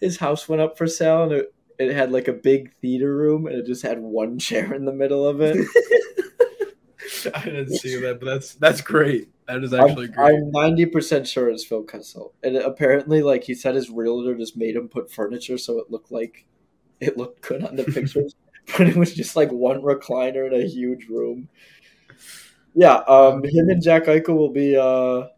[0.00, 3.46] his house went up for sale, and it, it had like a big theater room,
[3.46, 5.56] and it just had one chair in the middle of it.
[7.34, 9.28] I didn't see that, but that's that's great.
[9.46, 10.36] That is I'm- actually great.
[10.36, 14.56] I'm ninety percent sure it's Phil Kessel, and apparently, like he said, his realtor just
[14.56, 16.46] made him put furniture so it looked like
[17.00, 18.34] it looked good on the pictures,
[18.78, 21.48] but it was just like one recliner in a huge room.
[22.74, 25.28] Yeah, um, him and Jack Eichel will be uh,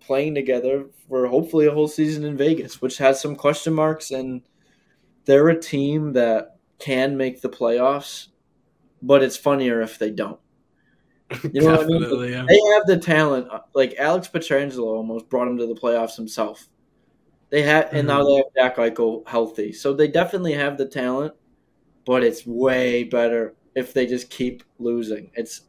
[0.00, 4.42] playing together for hopefully a whole season in Vegas, which has some question marks, and
[5.24, 8.28] they're a team that can make the playoffs,
[9.06, 10.40] but it's funnier if they don't.
[11.52, 12.32] You know what I mean?
[12.32, 12.44] Yeah.
[12.48, 13.48] They have the talent.
[13.74, 16.68] Like Alex Pietrangelo almost brought him to the playoffs himself.
[17.50, 21.34] They had, and now they have Jack Eichel healthy, so they definitely have the talent.
[22.04, 25.30] But it's way better if they just keep losing.
[25.34, 25.62] It's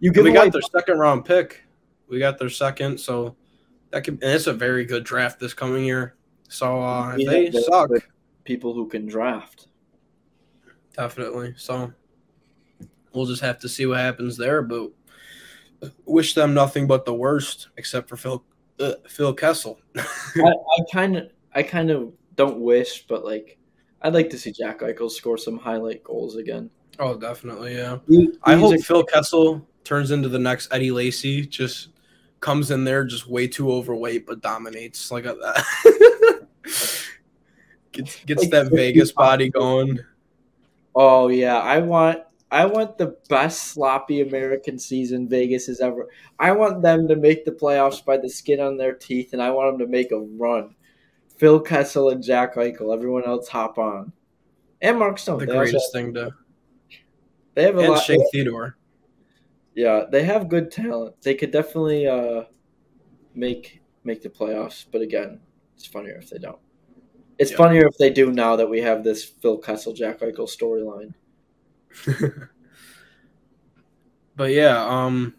[0.00, 1.64] you give we got their second round pick.
[2.08, 3.36] We got their second, so
[3.90, 6.16] that could and it's a very good draft this coming year.
[6.48, 7.90] So uh, Yeah, they suck,
[8.44, 9.68] people who can draft.
[10.96, 11.54] Definitely.
[11.56, 11.92] So
[13.12, 14.62] we'll just have to see what happens there.
[14.62, 14.90] But
[16.04, 18.44] wish them nothing but the worst, except for Phil
[18.80, 19.78] uh, Phil Kessel.
[19.96, 20.52] I,
[20.92, 23.58] kind of, I kind of don't wish, but like,
[24.02, 26.70] I'd like to see Jack Eichel score some highlight goals again.
[26.98, 27.98] oh, definitely, yeah.
[28.08, 31.46] He- I hope a- Phil Kessel turns into the next Eddie Lacy.
[31.46, 31.88] Just
[32.40, 35.34] comes in there just way too overweight, but dominates like a,
[37.92, 39.98] gets gets that Vegas body going.
[40.98, 46.08] Oh yeah, I want I want the best sloppy American season Vegas has ever.
[46.38, 49.50] I want them to make the playoffs by the skin on their teeth, and I
[49.50, 50.74] want them to make a run.
[51.36, 52.94] Phil Kessel and Jack Eichel.
[52.94, 54.12] Everyone else hop on,
[54.80, 55.40] and Mark Stone.
[55.40, 56.32] The greatest thing to
[57.54, 58.02] they have a and lot.
[58.02, 58.78] Shea Theodore.
[59.74, 61.20] Yeah, they have good talent.
[61.20, 62.44] They could definitely uh,
[63.34, 65.40] make make the playoffs, but again,
[65.74, 66.58] it's funnier if they don't.
[67.38, 67.56] It's Yeah.
[67.56, 71.12] funnier if they do now that we have this Phil Kessel Jack Eichel storyline.
[74.36, 75.34] But yeah, um,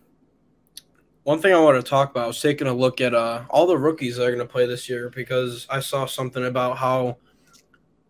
[1.24, 3.68] one thing I want to talk about I was taking a look at uh, all
[3.68, 7.18] the rookies that are going to play this year because I saw something about how,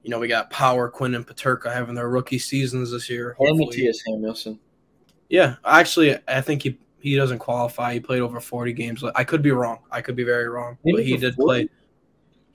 [0.04, 3.36] you know, we got Power, Quinn, and Peterka having their rookie seasons this year.
[3.40, 3.60] And.
[3.60, 4.60] Mattias Samuelsson.
[5.30, 7.92] Yeah, actually, I think he he doesn't qualify.
[7.94, 9.04] He played over forty games.
[9.14, 9.80] I could be wrong.
[9.92, 11.46] I could be very wrong, Maybe but he did 40?
[11.46, 11.70] play.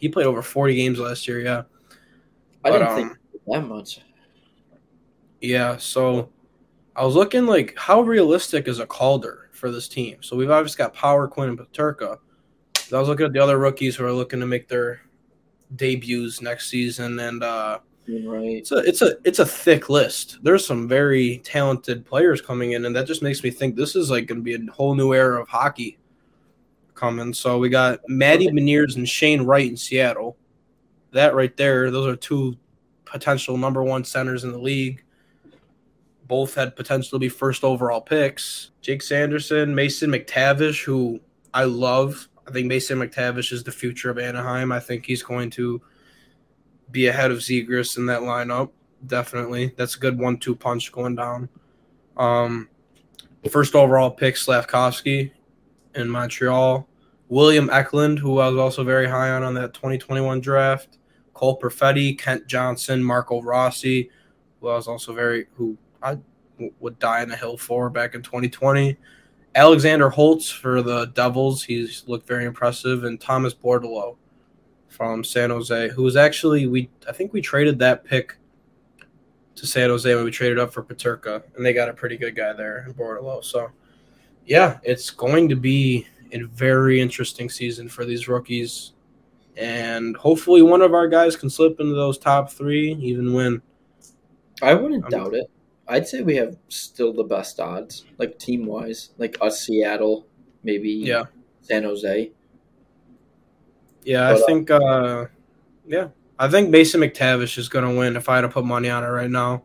[0.02, 1.40] He played over forty games last year.
[1.40, 1.62] Yeah,
[2.64, 3.12] I But, didn't um, think
[3.46, 4.00] that much.
[5.40, 6.28] Yeah, so
[6.96, 10.16] I was looking like how realistic is a Calder for this team?
[10.20, 12.18] So we've obviously got Power, Quinn, and Peterka.
[12.92, 15.02] I was looking at the other rookies who are looking to make their
[15.76, 18.56] debuts next season, and uh, Right.
[18.56, 20.38] it's a it's a it's a thick list.
[20.42, 24.10] There's some very talented players coming in, and that just makes me think this is
[24.10, 25.96] like going to be a whole new era of hockey
[27.02, 27.34] coming.
[27.34, 30.36] So we got Matty Beniers and Shane Wright in Seattle.
[31.10, 32.56] That right there, those are two
[33.04, 35.02] potential number one centers in the league.
[36.28, 38.70] Both had potential to be first overall picks.
[38.82, 41.18] Jake Sanderson, Mason McTavish, who
[41.52, 42.28] I love.
[42.46, 44.70] I think Mason McTavish is the future of Anaheim.
[44.70, 45.82] I think he's going to
[46.92, 48.70] be ahead of Zegras in that lineup.
[49.04, 49.74] Definitely.
[49.76, 51.48] That's a good one two punch going down.
[52.16, 52.68] Um,
[53.50, 55.32] first overall pick, Slafkovsky
[55.96, 56.88] in Montreal.
[57.32, 60.98] William Eklund, who I was also very high on on that 2021 draft.
[61.32, 64.10] Cole Perfetti, Kent Johnson, Marco Rossi,
[64.60, 66.18] who I was also very, who I
[66.78, 68.98] would die in the hill for back in 2020.
[69.54, 71.62] Alexander Holtz for the Devils.
[71.62, 73.04] He's looked very impressive.
[73.04, 74.16] And Thomas Bordeleau
[74.88, 78.36] from San Jose, who was actually we I think we traded that pick
[79.54, 82.36] to San Jose when we traded up for Peterka, and they got a pretty good
[82.36, 83.42] guy there in Bordeleau.
[83.42, 83.70] So
[84.44, 86.06] yeah, it's going to be
[86.40, 88.92] a very interesting season for these rookies.
[89.58, 93.60] And hopefully one of our guys can slip into those top three, even when
[94.62, 95.50] I wouldn't I'm- doubt it.
[95.88, 100.26] I'd say we have still the best odds, like team wise, like us, Seattle,
[100.62, 101.24] maybe Yeah.
[101.60, 102.30] San Jose.
[104.04, 105.26] Yeah, I But, uh, think uh
[105.86, 106.08] yeah.
[106.38, 109.08] I think Mason McTavish is gonna win if I had to put money on it
[109.08, 109.64] right now.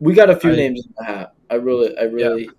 [0.00, 1.32] We got a few I- names in the hat.
[1.50, 2.50] I really, I really.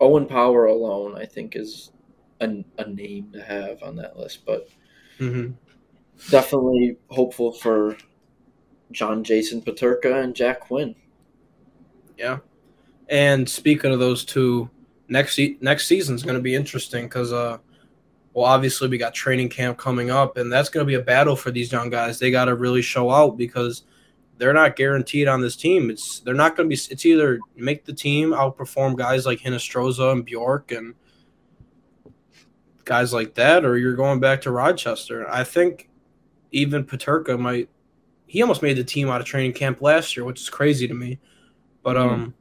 [0.00, 1.90] Owen Power alone, I think, is
[2.40, 4.68] a, a name to have on that list, but
[5.18, 5.50] hmm
[6.30, 7.96] definitely hopeful for
[8.90, 10.94] John Jason Peterka and Jack Quinn.
[12.16, 12.38] Yeah.
[13.08, 14.68] And speaking of those two,
[15.08, 17.58] next next season's going to be interesting because, uh,
[18.34, 21.36] well, obviously we got training camp coming up, and that's going to be a battle
[21.36, 22.18] for these young guys.
[22.18, 23.84] They got to really show out because
[24.36, 25.90] they're not guaranteed on this team.
[25.90, 26.80] It's they're not going to be.
[26.92, 30.94] It's either make the team outperform guys like Hinostroza and Bjork and
[32.88, 35.28] guys like that, or you're going back to Rochester.
[35.30, 35.88] I think
[36.50, 37.68] even Peterka might.
[38.26, 40.94] He almost made the team out of training camp last year, which is crazy to
[40.94, 41.18] me.
[41.82, 42.34] But um,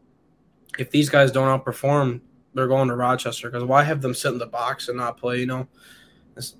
[0.79, 2.21] if these guys don't outperform,
[2.53, 5.39] they're going to Rochester because why have them sit in the box and not play?
[5.39, 5.67] You know.
[6.31, 6.55] It's-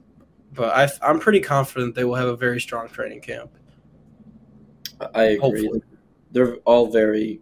[0.54, 3.52] but I, I'm pretty confident they will have a very strong training camp.
[5.14, 5.40] I agree.
[5.40, 5.82] Hopefully.
[6.32, 7.42] They're all very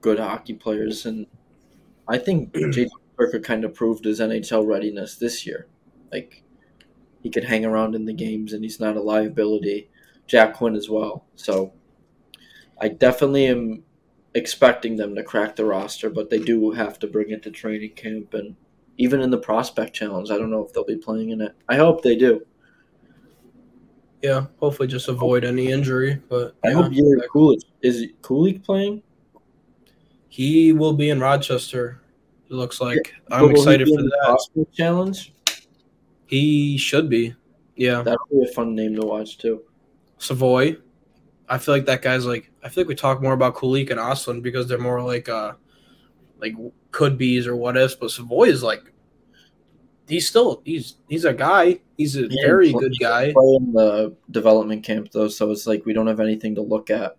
[0.00, 1.26] good hockey players, and
[2.08, 5.66] I think Jason Peterka kind of proved his NHL readiness this year.
[6.12, 6.42] Like
[7.22, 9.90] he could hang around in the games, and he's not a liability.
[10.26, 11.24] Jack Quinn as well.
[11.36, 11.72] So
[12.80, 13.82] I definitely am
[14.34, 17.92] expecting them to crack the roster, but they do have to bring it to training
[17.94, 18.54] camp and
[18.98, 20.30] even in the prospect challenge.
[20.30, 21.54] I don't know if they'll be playing in it.
[21.68, 22.44] I hope they do.
[24.22, 26.20] Yeah, hopefully just avoid any injury.
[26.28, 29.02] But I yeah, hope Yuri Kulich is Kulich playing.
[30.28, 32.00] he will be in Rochester.
[32.50, 34.20] It looks like I'm excited for the that.
[34.24, 35.32] prospect challenge.
[36.28, 37.34] He should be.
[37.74, 39.62] Yeah, That'll be a fun name to watch too.
[40.18, 40.76] Savoie.
[41.48, 42.50] I feel like that guy's like.
[42.62, 45.54] I feel like we talk more about Kulich and Östlund because they're more like uh,
[46.38, 46.54] like
[46.90, 47.94] could be's or what ifs.
[47.94, 48.92] But Savoie is like,
[50.06, 51.80] he's still he's he's a guy.
[51.96, 53.28] He's a Yeah, very good guy.
[53.28, 57.16] In the development camp though, so it's like we don't have anything to look at,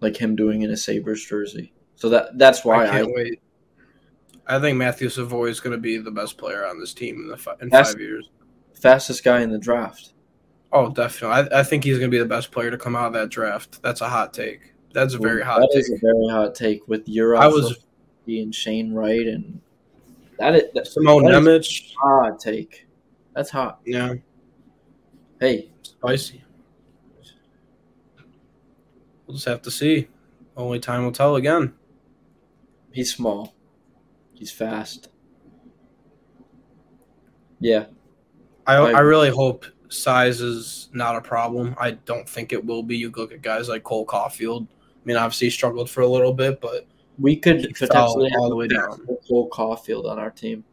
[0.00, 1.74] like him doing in a Sabres jersey.
[1.96, 3.42] So that that's why I I, can't wait.
[4.46, 7.28] I think Matthew Savoie is going to be the best player on this team in
[7.28, 8.28] the fi- in five years.
[8.74, 10.12] fastest guy in the draft.
[10.72, 11.50] Oh, definitely.
[11.52, 13.28] I, I think he's going to be the best player to come out of that
[13.28, 13.80] draft.
[13.82, 14.74] That's a hot take.
[14.94, 15.80] That's a very hot That take.
[15.82, 17.84] is a very hot take with Euro I was
[18.26, 19.60] and Shane Wright and
[20.38, 21.92] that is that, Simon that Nemec.
[21.92, 22.86] a hot take.
[23.34, 23.80] That's hot.
[23.86, 24.14] Yeah,
[25.40, 26.42] Hey, spicy.
[29.26, 30.08] We'll just have to see.
[30.56, 31.74] Only time will tell again.
[32.92, 33.54] he's small.
[34.42, 35.06] He's fast.
[37.60, 37.84] Yeah,
[38.66, 41.76] I, I I really hope size is not a problem.
[41.78, 42.96] I don't think it will be.
[42.96, 44.66] You look at guys like Cole Caufield.
[44.66, 46.88] I mean, obviously he struggled for a little bit, but
[47.20, 49.06] we could potentially all the way down.
[49.28, 50.64] Cole Caufield on our team.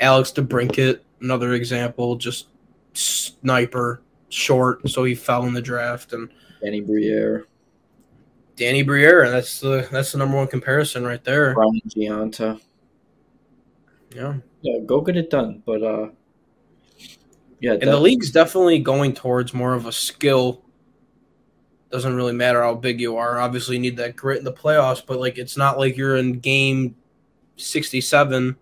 [0.00, 2.50] Alex DeBrincat, another example, just
[2.94, 6.30] sniper, short, so he fell in the draft, and
[6.62, 7.48] Danny Briere,
[8.60, 11.54] Danny Briere, and that's the that's the number one comparison right there.
[11.54, 12.60] Brian Gionta.
[14.14, 15.62] Yeah, Yeah, go get it done.
[15.64, 16.08] But uh,
[17.58, 20.60] yeah, and the league's definitely going towards more of a skill.
[21.90, 23.40] Doesn't really matter how big you are.
[23.40, 26.38] Obviously, you need that grit in the playoffs, but like it's not like you're in
[26.38, 26.96] game
[27.56, 28.56] sixty-seven.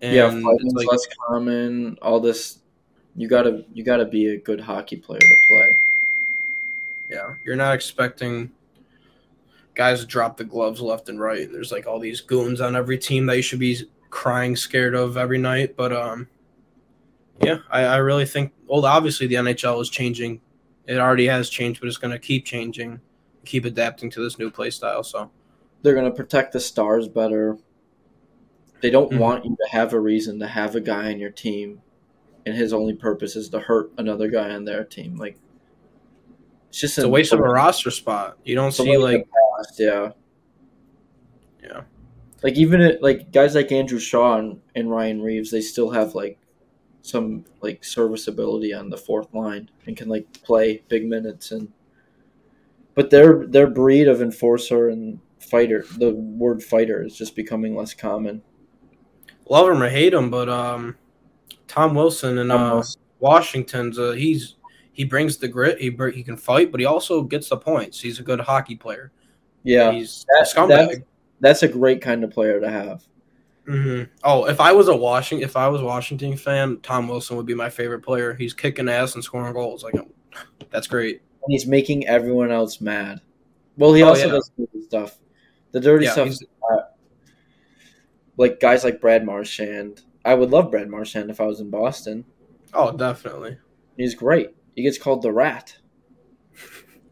[0.00, 1.98] Yeah, fighting's like, less common.
[2.00, 2.60] All this,
[3.16, 5.78] you gotta you gotta be a good hockey player to play.
[7.10, 8.52] Yeah, you're not expecting
[9.78, 11.50] guys drop the gloves left and right.
[11.50, 13.78] There's like all these goons on every team that you should be
[14.10, 15.76] crying scared of every night.
[15.76, 16.28] But um,
[17.40, 18.52] yeah, I, I really think.
[18.66, 20.40] Well, obviously the NHL is changing.
[20.86, 23.00] It already has changed, but it's going to keep changing,
[23.44, 25.04] keep adapting to this new play style.
[25.04, 25.30] So
[25.82, 27.56] They're gonna protect the stars better.
[28.80, 29.18] They don't Mhm.
[29.18, 31.80] want you to have a reason to have a guy on your team,
[32.46, 35.16] and his only purpose is to hurt another guy on their team.
[35.16, 35.36] Like
[36.68, 38.38] it's just it's a waste of a roster spot.
[38.44, 39.26] You don't see like
[39.58, 40.10] past, yeah.
[41.62, 41.82] Yeah.
[42.42, 46.14] Like even it, like guys like Andrew Shaw and, and Ryan Reaves, they still have
[46.14, 46.38] like
[47.02, 51.72] some like serviceability on the fourth line and can like play big minutes and
[52.94, 57.94] but their their breed of enforcer and fighter the word fighter is just becoming less
[57.94, 58.42] common.
[59.48, 60.96] love him or hate him, but um,
[61.68, 62.82] Tom Wilson and uh,
[63.20, 64.56] Washington's uh, he's
[64.92, 65.80] he brings the grit.
[65.80, 68.00] He he can fight, but he also gets the points.
[68.00, 69.12] He's a good hockey player.
[69.68, 71.04] Yeah, he's that- a scumbag.
[71.40, 73.04] that's a great kind of player to have.
[73.66, 77.46] hmm Oh, if I was a Washington, if I was Washington fan, Tom Wilson would
[77.46, 78.34] be my favorite player.
[78.34, 79.84] He's kicking ass and scoring goals.
[79.84, 79.94] Like,
[80.70, 81.20] that's great.
[81.44, 83.20] And he's making everyone else mad.
[83.76, 84.32] Well, he Oh, also yeah.
[84.32, 85.18] does dirty stuff.
[85.72, 86.34] The dirty Yeah, stuff
[88.36, 90.02] like guys like Brad Marchand.
[90.24, 92.24] I would love Brad Marchand if I was in Boston.
[92.74, 93.58] Oh, definitely.
[93.96, 94.50] He's great.
[94.76, 95.76] He gets called the Rat.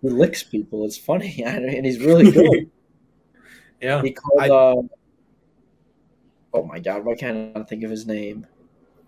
[0.02, 0.84] He licks people.
[0.84, 2.70] It's funny, and he's really good.
[3.78, 4.40] Yeah, he called.
[4.40, 4.82] I- uh,
[6.54, 7.04] oh my God!
[7.04, 8.46] Why can't I think of his name?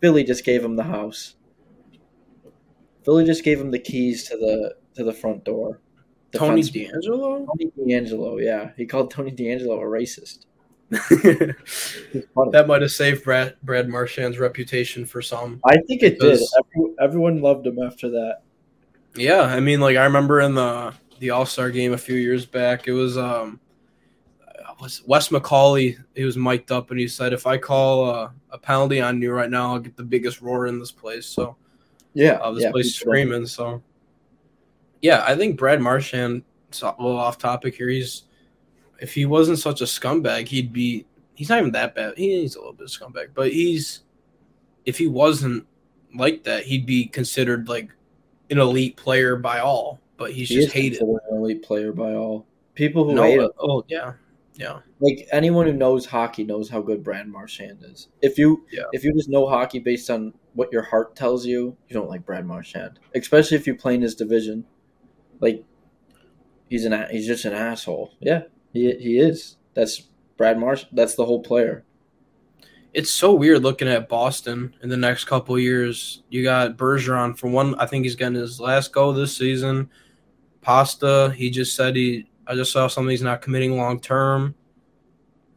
[0.01, 1.37] Billy just gave him the house.
[3.03, 5.81] Billy just gave him the keys to the to the front door.
[6.35, 7.47] Tony Defense- DeAngelo.
[7.47, 8.45] Tony DeAngelo.
[8.45, 10.45] Yeah, he called Tony DeAngelo a racist.
[12.53, 15.61] That might have saved Brad Brad Marchand's reputation for some.
[15.65, 16.41] I think it did.
[16.59, 18.43] Every, everyone loved him after that.
[19.15, 22.47] Yeah, I mean, like I remember in the the All Star game a few years
[22.47, 23.61] back, it was um,
[24.81, 25.97] was Wes McCauley.
[26.15, 29.33] He was mic'd up and he said, "If I call uh, a penalty on you
[29.33, 31.57] right now, I'll get the biggest roar in this place." So
[32.15, 33.47] Yeah, uh, this yeah, place screaming.
[33.47, 33.83] So
[35.03, 36.45] yeah, I think Brad Marchand.
[36.69, 37.89] It's a little off topic here.
[37.89, 38.25] He's
[39.01, 41.07] if he wasn't such a scumbag, he'd be.
[41.35, 42.15] He's not even that bad.
[42.17, 44.03] He's a little bit of scumbag, but he's
[44.85, 45.67] if he wasn't
[46.15, 47.91] like that, he'd be considered like
[48.51, 50.01] an elite player by all.
[50.17, 51.01] But he's He just hated.
[51.01, 53.51] an elite player by all people who No, hate uh, him.
[53.61, 54.15] oh yeah,
[54.57, 58.09] yeah, Like anyone who knows hockey knows how good Brad Marchand is.
[58.21, 58.85] If you Yeah.
[58.93, 62.27] if you just know hockey based on what your heart tells you, you don't like
[62.27, 64.65] Brad Marchand, especially if you play in his division.
[65.41, 65.65] Like
[66.69, 68.15] he's an he's just an asshole.
[68.21, 68.43] Yeah,
[68.73, 69.57] he he is.
[69.75, 70.03] That's
[70.37, 70.85] Brad Marsh.
[70.93, 71.85] That's the whole player.
[72.95, 76.23] It's so weird looking at Boston in the next couple years.
[76.31, 77.75] You got Bergeron for one.
[77.77, 79.91] I think he's getting his last go this season.
[80.63, 82.29] Pasta, he just said he.
[82.47, 84.55] I just saw something he's not committing long term.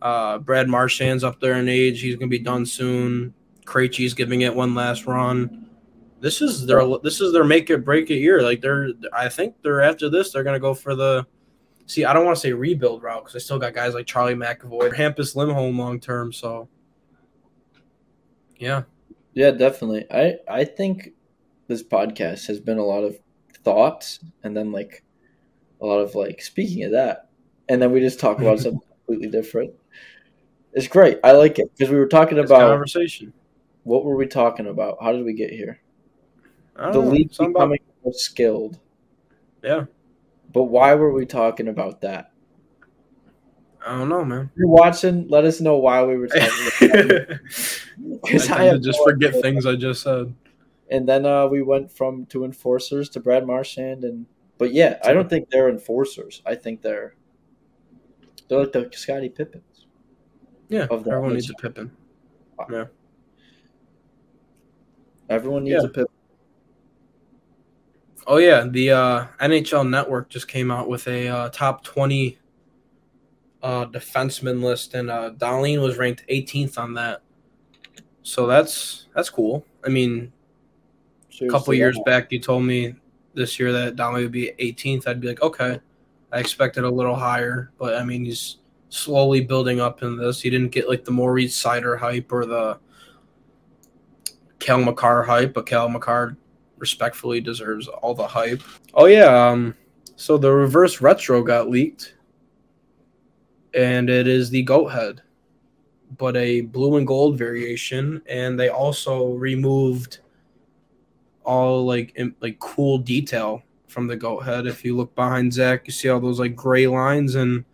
[0.01, 2.01] Uh, Brad Marchand's up there in age.
[2.01, 3.33] He's gonna be done soon.
[3.65, 5.69] Krejci's giving it one last run.
[6.19, 8.41] This is their this is their make it break it year.
[8.41, 11.25] Like they're I think they're after this they're gonna go for the.
[11.87, 14.33] See, I don't want to say rebuild route because I still got guys like Charlie
[14.33, 16.31] McAvoy, Hampus Lindholm long term.
[16.31, 16.69] So,
[18.61, 18.83] yeah,
[19.33, 20.05] Yeah, definitely.
[20.11, 21.09] I I think
[21.67, 23.17] this podcast has been a lot of
[23.63, 25.03] thoughts and then like
[25.81, 27.29] a lot of like speaking of that,
[27.67, 29.73] and then we just talk about something completely different.
[30.73, 31.19] It's great.
[31.23, 33.33] I like it because we were talking it's about conversation.
[33.83, 34.97] what were we talking about?
[35.01, 35.81] How did we get here?
[36.77, 38.79] I The know, league about- becoming more skilled.
[39.63, 39.85] yeah,
[40.53, 42.31] But why were we talking about that?
[43.85, 44.49] I don't know, man.
[44.53, 47.39] If you're watching, let us know why we were talking
[48.05, 48.27] about that.
[48.27, 50.33] I 'Cause tend have to just forget things I just said.
[50.89, 54.25] And then uh, we went from two enforcers to Brad Marchand, and
[54.57, 56.41] but yeah, I don't think they're enforcers.
[56.45, 57.15] I think they're
[58.47, 59.85] they're like the Scottie Pippens.
[60.69, 61.61] Yeah, Of the everyone needs a NHL.
[61.61, 61.91] Pippen.
[65.29, 65.87] Everyone needs Yeah.
[65.87, 66.05] a Pippen.
[68.27, 72.37] Oh yeah, the uh, NHL Network just came out with a uh, top twenty
[73.63, 77.21] uh, defenseman list, and uh, Dahlin was ranked 18th on that.
[78.23, 79.65] So that's that's cool.
[79.85, 80.31] I mean,
[81.41, 82.95] a couple years back, you told me
[83.33, 85.07] this year that Dahlin would be 18th.
[85.07, 85.79] I'd be like, okay,
[86.31, 88.57] I expected a little higher, but I mean, he's
[88.89, 90.41] slowly building up in this.
[90.41, 92.79] He didn't get like the Maurice Seider hype or the
[94.59, 96.37] Cale Makar hype, but Cale Makar
[96.77, 98.61] respectfully deserves all the hype.
[98.93, 99.75] Oh yeah, um,
[100.15, 102.15] so the reverse retro got leaked,
[103.73, 105.21] and it is the goat head,
[106.17, 110.19] but a blue and gold variation, and they also removed
[111.43, 114.67] all like im- like cool detail from the goat head.
[114.67, 117.65] If you look behind Zach, you see all those like gray lines and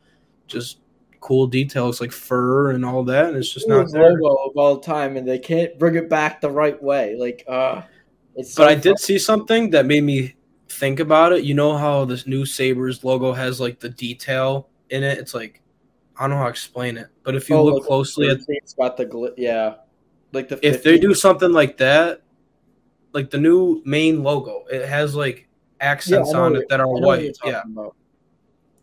[0.48, 0.80] just
[1.20, 4.14] cool details like fur and all that, and it's just not there.
[4.14, 7.16] logo of all time, and they can't bring it back the right way.
[7.16, 7.82] Like, uh,
[8.36, 8.54] it's.
[8.54, 10.36] So But I did see something that made me
[10.70, 11.44] think about it.
[11.44, 15.18] You know how this new Sabres logo has like the detail in it?
[15.18, 15.62] It's like
[16.18, 17.08] I don't know how to explain it.
[17.24, 19.76] But if you Oh, look closely at it's got the gl- yeah,
[20.34, 22.22] like the if they do something like that,
[23.14, 25.48] like the new main logo, it has like
[25.80, 27.38] accents Yeah, on it that are I know what white.
[27.46, 27.62] Yeah.
[27.72, 27.96] about.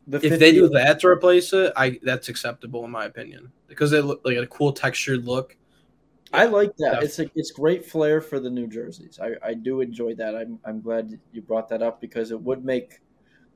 [0.06, 3.50] The If they do that to replace it, I that's acceptable in my opinion.
[3.68, 5.56] Because they look like a cool textured look.
[6.32, 6.96] I like that.
[6.96, 9.18] Def- It's a, it's great flair for the new jerseys.
[9.22, 10.34] I, I do enjoy that.
[10.36, 13.00] I'm I'm glad you brought that up because it would make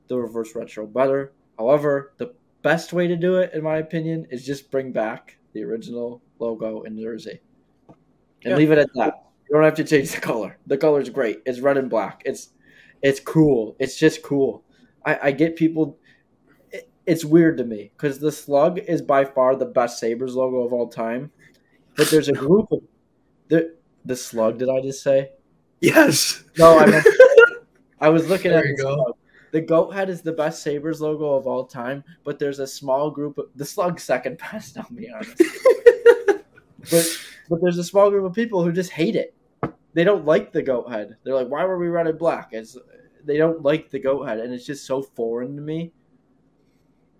[0.07, 1.33] the reverse retro better.
[1.57, 5.63] However, the best way to do it, in my opinion, is just bring back the
[5.63, 7.39] original logo in jersey,
[8.43, 8.55] and Yeah.
[8.55, 9.25] leave it at that.
[9.49, 10.57] You don't have to change the color.
[10.67, 11.41] The color's great.
[11.45, 12.21] It's red and black.
[12.25, 12.49] It's
[13.01, 13.75] it's cool.
[13.79, 14.63] It's just cool.
[15.05, 15.97] I, I get people.
[16.71, 20.57] It, it's weird to me because the slug is by far the best Sabres logo
[20.63, 21.31] of all time,
[21.95, 22.81] but there's a group of
[23.47, 24.59] the the slug.
[24.59, 25.31] Did I just say?
[25.81, 26.43] Yes.
[26.57, 27.07] No, I meant.
[28.01, 28.95] I was looking There at you the go.
[28.95, 29.15] slug.
[29.51, 33.09] The goat head is the best Sabres logo of all time, but there's a small
[33.09, 34.77] group of the slug second best.
[34.77, 35.41] I'll be honest,
[36.91, 37.19] but
[37.49, 39.33] but there's a small group of people who just hate it.
[39.93, 41.17] They don't like the goat head.
[41.23, 42.49] They're like, why were we and black?
[42.51, 42.77] It's
[43.25, 45.91] they don't like the goat head, and it's just so foreign to me.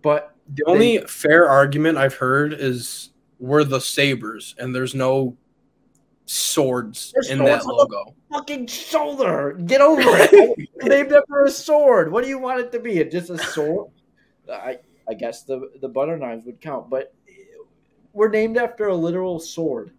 [0.01, 3.09] But The only fair argument I've heard is
[3.39, 5.37] we're the Sabres and there's no
[6.31, 8.13] swords There's in swords that logo.
[8.31, 10.69] fucking shoulder, get over it.
[10.83, 12.11] Named after a sword.
[12.11, 12.99] What do you want it to be?
[12.99, 13.89] It just a sword?
[14.47, 14.77] I
[15.07, 17.15] I guess the the butter knives would count, but
[18.13, 19.91] we're named after a literal sword.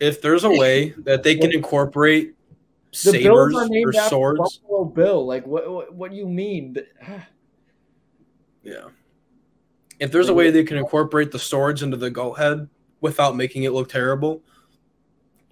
[0.00, 2.34] If there's a way that they can incorporate
[2.92, 5.26] The sabers or swords, Buffalo Bill.
[5.26, 5.70] Like what?
[5.70, 6.74] What, what do you mean?
[6.74, 6.88] But,
[8.62, 8.88] yeah.
[9.98, 12.68] If there's a way they can incorporate the swords into the goat head
[13.00, 14.42] without making it look terrible,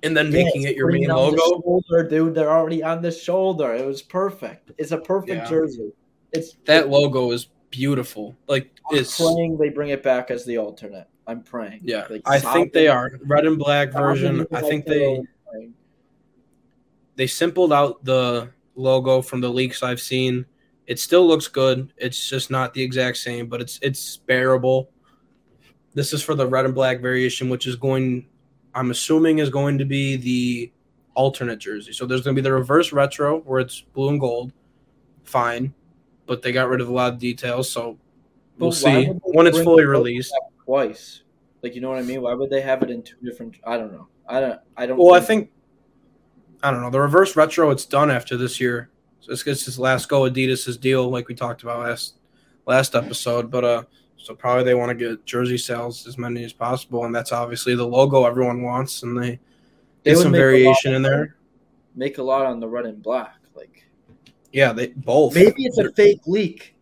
[0.04, 2.34] and then making it your main on the logo, shoulder, dude.
[2.34, 3.72] They're already on the shoulder.
[3.74, 4.70] It was perfect.
[4.78, 5.48] It's a perfect Yeah.
[5.48, 5.92] jersey.
[6.32, 8.36] It's that logo is beautiful.
[8.46, 11.06] Like I'm it's praying they bring it back as the alternate.
[11.26, 11.80] I'm praying.
[11.84, 12.06] yeah.
[12.10, 14.46] Like, I think they are red and black version.
[14.52, 15.24] I think they the-
[17.16, 20.44] they simpled out the logo from the leaks I've seen.
[20.86, 21.92] It still looks good.
[21.96, 24.90] It's just not the exact same, but it's it's bearable.
[25.94, 28.26] This is for the red and black variation, which is going
[28.74, 30.72] I'm assuming is going to be the
[31.14, 31.92] alternate jersey.
[31.92, 34.52] So there's going to be the reverse retro where it's blue and gold.
[35.24, 35.72] Fine.
[36.26, 37.70] but they got rid of a lot of details.
[37.70, 37.98] So
[38.58, 40.34] we'll see when it's fully released.
[40.64, 41.22] twice.
[41.62, 42.20] Like you know what I mean?
[42.22, 43.56] Why would they have it in two different?
[43.64, 44.08] I don't know.
[44.28, 44.60] I don't.
[44.76, 44.98] I don't.
[44.98, 45.50] Well, I think
[46.62, 47.70] I don't know the reverse retro.
[47.70, 48.90] It's done after this year.
[49.20, 52.16] So it's it's his last go Adidas's deal, like we talked about last
[52.66, 53.50] last episode.
[53.50, 53.82] But uh,
[54.24, 57.74] so probably they want to get jersey sales as many as possible, and that's obviously
[57.74, 59.38] the logo everyone wants, and they
[60.02, 61.36] They did some make a lot variation in there.
[61.94, 63.36] make a lot on the red and black.
[63.54, 63.86] Like
[64.50, 65.34] Yeah, they both.
[65.34, 66.74] maybe it's a fake leak.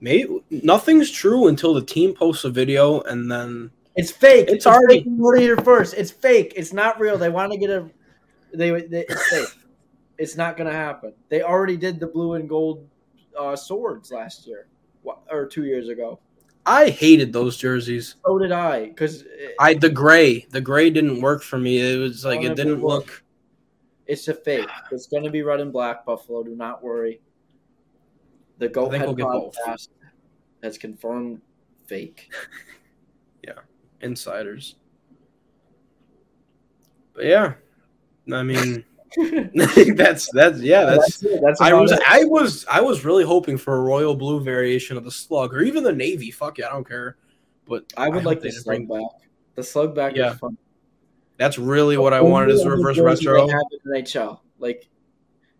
[0.00, 4.50] Maybe nothing's true until the team posts a video, and then It's fake.
[4.50, 5.06] It's already- fake.
[5.06, 5.94] You heard here first.
[5.96, 6.52] It's fake.
[6.56, 7.16] It's not real.
[7.16, 7.88] They want to get a.
[8.52, 9.48] They, they it's fake.
[10.18, 11.14] it's not gonna happen.
[11.30, 12.86] They already did the blue and gold
[13.38, 14.66] uh, swords last year,
[15.30, 16.18] or two years ago.
[16.66, 18.16] I hated those jerseys.
[18.24, 19.24] So did I, because
[19.60, 21.80] I the gray, the gray didn't work for me.
[21.80, 23.06] It was like it didn't look.
[23.06, 23.22] look.
[24.06, 24.68] it's a fake.
[24.90, 26.42] It's gonna be red and black Buffalo.
[26.42, 27.20] Do not worry.
[28.58, 29.88] The Goat think Head we'll podcast
[30.62, 31.40] has confirmed
[31.86, 32.32] fake.
[33.46, 33.60] Yeah,
[34.00, 34.76] insiders.
[37.12, 37.52] But yeah,
[38.32, 38.82] I mean,
[39.96, 41.22] that's that's yeah, that's.
[41.22, 41.40] it.
[41.42, 42.00] That's I was it.
[42.08, 45.60] I was I was really hoping for a royal blue variation of the slug or
[45.62, 46.30] even the navy.
[46.30, 47.16] Fuck yeah, I don't care.
[47.66, 49.02] But I would hope like the slug back.
[49.54, 50.32] The slug back Yeah.
[50.32, 50.58] is fun.
[51.36, 53.48] That's really what I wanted is reverse retro.
[53.48, 54.40] Have in NHL.
[54.58, 54.88] Like,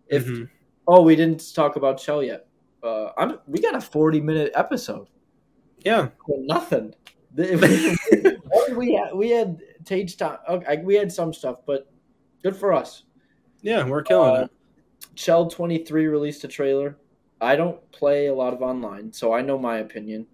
[0.08, 0.48] if Mhm.
[0.86, 2.46] oh, we didn't talk about NHL yet.
[2.82, 5.08] Uh, I'm we got a 40 minute episode.
[5.84, 6.94] Yeah, Well, nothing.
[8.76, 10.38] We had we had Tage time.
[10.48, 11.90] Okay, we had some stuff, but
[12.42, 13.03] good for us.
[13.64, 14.50] Yeah, we're killing Uh, it.
[15.16, 16.98] NHL 23 released a trailer.
[17.40, 20.26] I don't play a lot of online, so I know my opinion.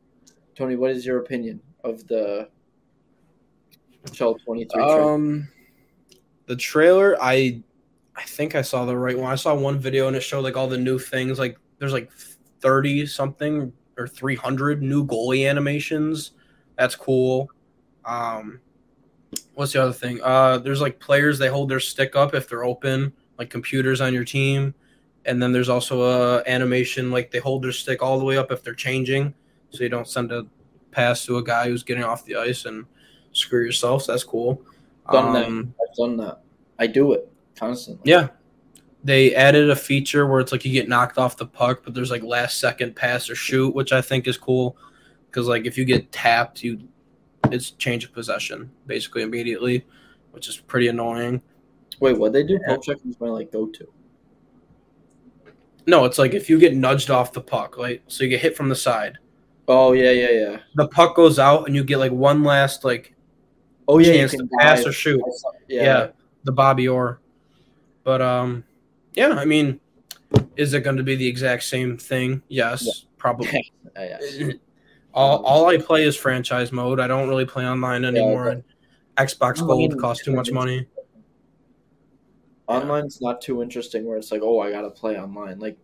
[0.56, 2.48] Tony, what is your opinion of the
[4.04, 5.14] NHL 23 trailer?
[5.14, 5.48] Um,
[6.46, 7.62] the trailer, I,
[8.16, 9.30] I think I saw the right one.
[9.30, 11.38] I saw one video and it showed like all the new things.
[11.38, 12.10] Like there's like
[12.60, 16.32] thirty something or three hundred new goalie animations.
[16.76, 17.48] That's cool.
[18.04, 18.60] Um,
[19.54, 20.20] what's the other thing?
[20.22, 24.12] Uh, there's like players they hold their stick up if they're open, like computers on
[24.12, 24.74] your team.
[25.24, 28.52] And then there's also a animation like they hold their stick all the way up
[28.52, 29.34] if they're changing,
[29.70, 30.46] so you don't send a
[30.90, 32.84] pass to a guy who's getting off the ice and
[33.32, 34.02] screw yourself.
[34.02, 34.62] So that's cool.
[35.10, 35.46] Done that.
[35.46, 36.42] Um, I've done that.
[36.78, 38.10] I do it constantly.
[38.10, 38.28] yeah.
[39.02, 42.10] They added a feature where it's like you get knocked off the puck, but there's
[42.10, 44.76] like last second pass or shoot, which I think is cool
[45.26, 46.86] because like if you get tapped, you
[47.50, 49.86] it's change of possession basically immediately,
[50.32, 51.40] which is pretty annoying.
[52.00, 52.58] Wait, what they do?
[52.62, 52.74] Yeah.
[52.74, 53.86] Poke check is my like go to.
[55.86, 58.56] No, it's like if you get nudged off the puck, like so you get hit
[58.56, 59.18] from the side,
[59.68, 60.56] Oh yeah, yeah, yeah.
[60.74, 63.14] the puck goes out, and you get like one last like
[63.88, 64.88] Oh yeah, chance to pass dive.
[64.88, 65.20] or shoot.
[65.68, 65.82] Yeah.
[65.82, 66.08] Yeah.
[66.44, 67.20] the Bobby Orr.
[68.04, 68.64] But um,
[69.14, 69.80] yeah, I mean,
[70.56, 72.42] is it going to be the exact same thing?
[72.48, 72.92] Yes, Yeah.
[73.18, 73.48] probably.
[73.96, 74.52] Yeah, yeah.
[75.14, 77.00] all all I play is franchise mode.
[77.00, 78.44] I don't really play online anymore.
[78.44, 78.64] but- and
[79.28, 80.86] Xbox Online Gold costs too much money.
[82.70, 85.58] Online's not too interesting where it's like, oh, I gotta play online.
[85.58, 85.76] Like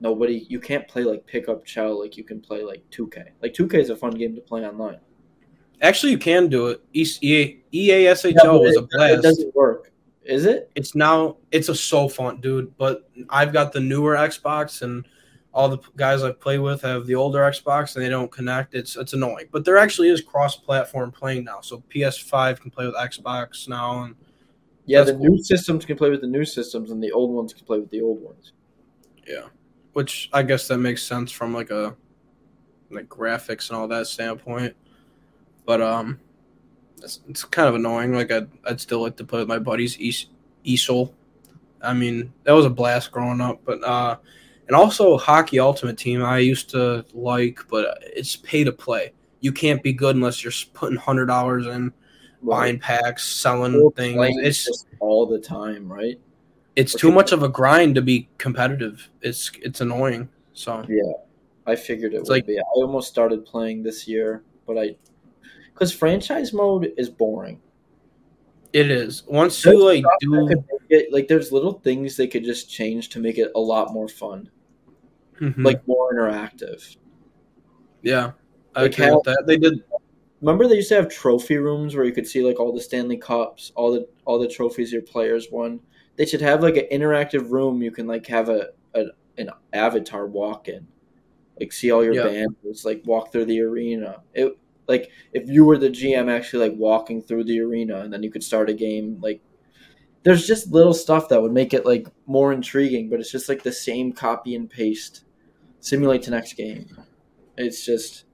[0.00, 3.28] nobody, you can't play like pickup chow like you can play like 2K.
[3.42, 4.98] Like 2K is a fun game to play online.
[5.80, 6.80] Actually, you can do it.
[6.92, 9.14] E- EA, EA Yeah, was it, a blast.
[9.14, 9.90] It doesn't work.
[10.24, 10.70] Is it?
[10.76, 12.76] it's now it's a so fun, dude.
[12.76, 15.04] But I've got the newer Xbox, and
[15.52, 18.74] all the guys I play with have the older Xbox, and they don't connect.
[18.74, 19.48] It's it's annoying.
[19.50, 24.14] But there actually is cross-platform playing now, so PS5 can play with Xbox now, and
[24.86, 25.30] Yeah, the cool.
[25.30, 27.90] new systems can play with the new systems, and the old ones can play with
[27.90, 28.52] the old ones.
[29.26, 29.46] yeah,
[29.92, 31.96] which I guess that makes sense from like a
[32.90, 34.74] like graphics and all that standpoint.
[35.64, 36.20] But um,
[37.02, 38.12] it's, it's kind of annoying.
[38.12, 39.96] Like I'd I'd still like to play with my buddies.
[40.00, 40.26] Es-
[40.66, 41.12] Esol,
[41.82, 43.60] I mean that was a blast growing up.
[43.64, 44.16] But uh,
[44.66, 49.12] and also hockey ultimate team I used to like, but it's pay to play.
[49.40, 51.92] You can't be good unless you're putting hundred dollars in
[52.42, 54.16] buying packs, selling things.
[54.42, 56.18] It's just all the time, right?
[56.74, 59.10] it's too much of a grind to be competitive.
[59.20, 60.28] It's it's annoying.
[60.54, 61.12] So Yeah,
[61.66, 62.58] I figured it It's would like- be.
[62.58, 64.96] I almost started playing this year, but I
[65.74, 67.60] because franchise mode is boring.
[68.72, 69.22] it is.
[69.28, 70.48] Once you like do
[70.88, 74.08] it- like there's little things they could just change to make it a lot more
[74.08, 74.48] fun,
[75.40, 75.62] Mhm.
[75.62, 76.96] like more interactive.
[78.02, 78.32] yeah,
[78.74, 79.44] I like how- that.
[79.46, 79.84] They did
[80.42, 83.18] Remember they used to have trophy rooms where you could see like all the Stanley
[83.18, 85.80] Cups, all the all the trophies your players won.
[86.16, 89.06] They should have like an interactive room you can like have a, a
[89.38, 90.88] an avatar walk in,
[91.60, 92.24] like see all your Yeah.
[92.24, 94.22] banners, like walk through the arena.
[94.34, 98.22] It like if you were the GM actually like walking through the arena and then
[98.22, 99.42] you could start a game like.
[100.24, 103.62] There's just little stuff that would make it like more intriguing, but it's just like
[103.64, 105.24] the same copy and paste
[105.80, 106.88] simulate the next game.
[107.56, 108.24] It's just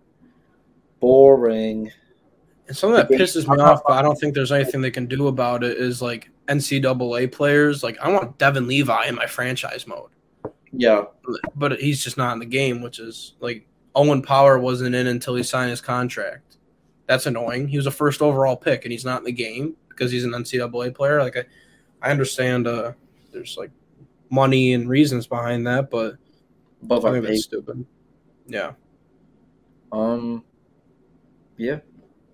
[1.00, 1.90] boring.
[2.66, 5.28] And something that pisses me off, but I don't think there's anything they can do
[5.28, 7.82] about it, is like NCAA players.
[7.82, 10.10] Like, I want Devon Levi in my franchise mode,
[10.72, 11.04] Yeah,
[11.54, 15.34] but he's just not in the game, which is like Owen Power wasn't in until
[15.34, 16.58] he signed his contract.
[17.06, 17.68] That's annoying.
[17.68, 20.32] He was a first overall pick, and he's not in the game because he's an
[20.32, 21.22] NCAA player.
[21.22, 21.44] Like, I,
[22.02, 22.92] I understand uh,
[23.32, 23.70] there's like
[24.30, 26.16] money and reasons behind that, but
[26.82, 27.84] above I think that's stupid.
[28.46, 28.72] Yeah.
[29.90, 30.44] Um,
[31.58, 31.80] yeah.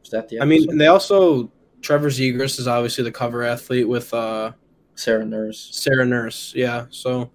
[0.04, 0.40] Is that the?
[0.40, 1.50] I mean, and they also
[1.80, 4.52] Trevor Zegras is obviously the cover athlete with uh
[4.94, 5.68] Sarah Nurse.
[5.72, 6.52] Sarah Nurse.
[6.54, 7.30] Yeah, so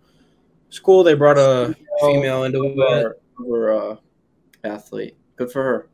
[0.67, 3.21] it's cool they brought a female into it.
[3.37, 3.95] Cover, uh,
[4.63, 5.17] athlete.
[5.35, 5.89] Good for her.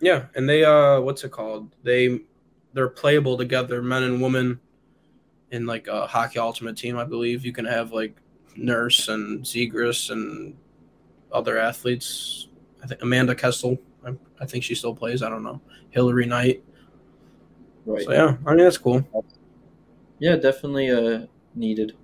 [0.00, 1.74] Yeah, and they uh what's it called?
[1.82, 2.20] They
[2.72, 4.60] they're playable together, men and women
[5.50, 7.44] in like a hockey ultimate team, I believe.
[7.44, 8.16] You can have like
[8.56, 10.56] Nurse and Zegras and
[11.32, 12.48] other athletes.
[12.82, 13.78] I think Amanda Kessel.
[14.06, 15.22] I, I think she still plays.
[15.22, 15.60] I don't know.
[15.90, 16.62] Hilary Knight.
[17.86, 18.04] Right.
[18.04, 19.06] So yeah, I mean that's cool.
[20.18, 21.96] Yeah, definitely uh needed.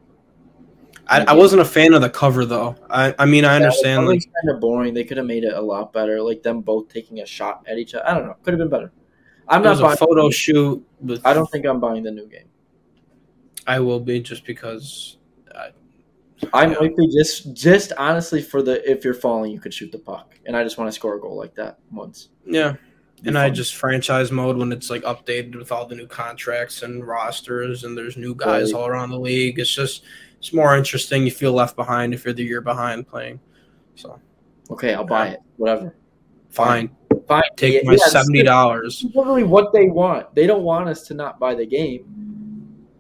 [1.07, 2.77] I, I wasn't a fan of the cover though.
[2.89, 4.95] I, I mean I understand like kind of boring.
[4.95, 6.23] They could have made it a lot better.
[6.23, 8.07] Like them both taking a shot at each other.
[8.07, 8.37] I don't know.
[8.45, 8.93] Could have been better.
[9.49, 9.97] I'm it not was a buying.
[9.97, 12.49] photo shoot with I don't think I'm buying the new game.
[13.67, 15.19] I will be just because
[15.55, 15.71] I,
[16.53, 16.75] I Yeah.
[16.81, 20.35] might be just just honestly for the if you're falling, you could shoot the puck,
[20.47, 22.29] and I just want to score a goal like that once.
[22.47, 22.75] yeah.
[23.27, 27.07] And I just franchise mode when it's like updated with all the new contracts and
[27.07, 28.81] rosters and there's new guys Right.
[28.81, 29.59] all around the league.
[29.59, 30.05] It's just
[30.39, 31.25] it's more interesting.
[31.27, 33.39] You feel left behind if you're the year behind playing.
[33.95, 34.19] So
[34.71, 35.41] okay, I'll buy it.
[35.59, 35.95] Whatever.
[36.49, 36.91] fine.
[37.29, 37.43] Fine.
[37.57, 39.05] Take Yeah, my yeah, seventy dollars.
[39.15, 40.35] Literally what they want.
[40.35, 42.07] They don't want us to not buy the game.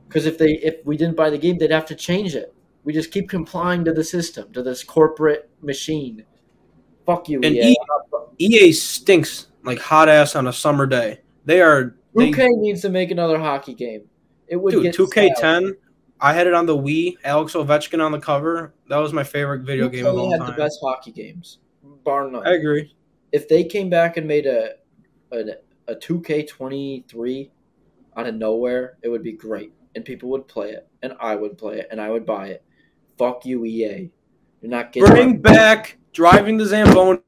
[0.07, 2.53] Because if they if we didn't buy the game, they'd have to change it.
[2.85, 6.24] We just keep complying to the system, to this corporate machine.
[7.07, 7.76] Fuck you, And EA.
[8.39, 11.20] EA stinks like hot ass on a summer day.
[11.45, 14.03] They are they, 2K needs to make another hockey game.
[14.49, 15.37] It would dude get two K sad.
[15.62, 15.76] ten.
[16.20, 17.14] I had it on the Wii.
[17.24, 18.74] Alex Ovechkin on the cover.
[18.89, 20.47] That was my favorite video game of all had time.
[20.49, 21.59] the best hockey games,
[22.05, 22.47] bar none.
[22.47, 22.95] I agree.
[23.33, 24.74] if they came back and made a
[25.33, 25.45] a,
[25.87, 27.51] a 2K23
[28.16, 29.72] out of nowhere, it would be great.
[29.95, 30.89] And people would play it.
[31.03, 31.89] And I would play it.
[31.91, 32.64] And I would buy it.
[33.21, 34.11] Fuck you, EA.
[34.62, 37.21] You're not getting Bring back driving the Zamboni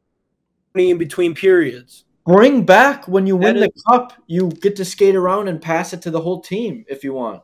[0.74, 2.06] in between periods.
[2.24, 5.92] Bring back when you win That the cup, you get to skate around and pass
[5.92, 7.42] it to the whole team if you want.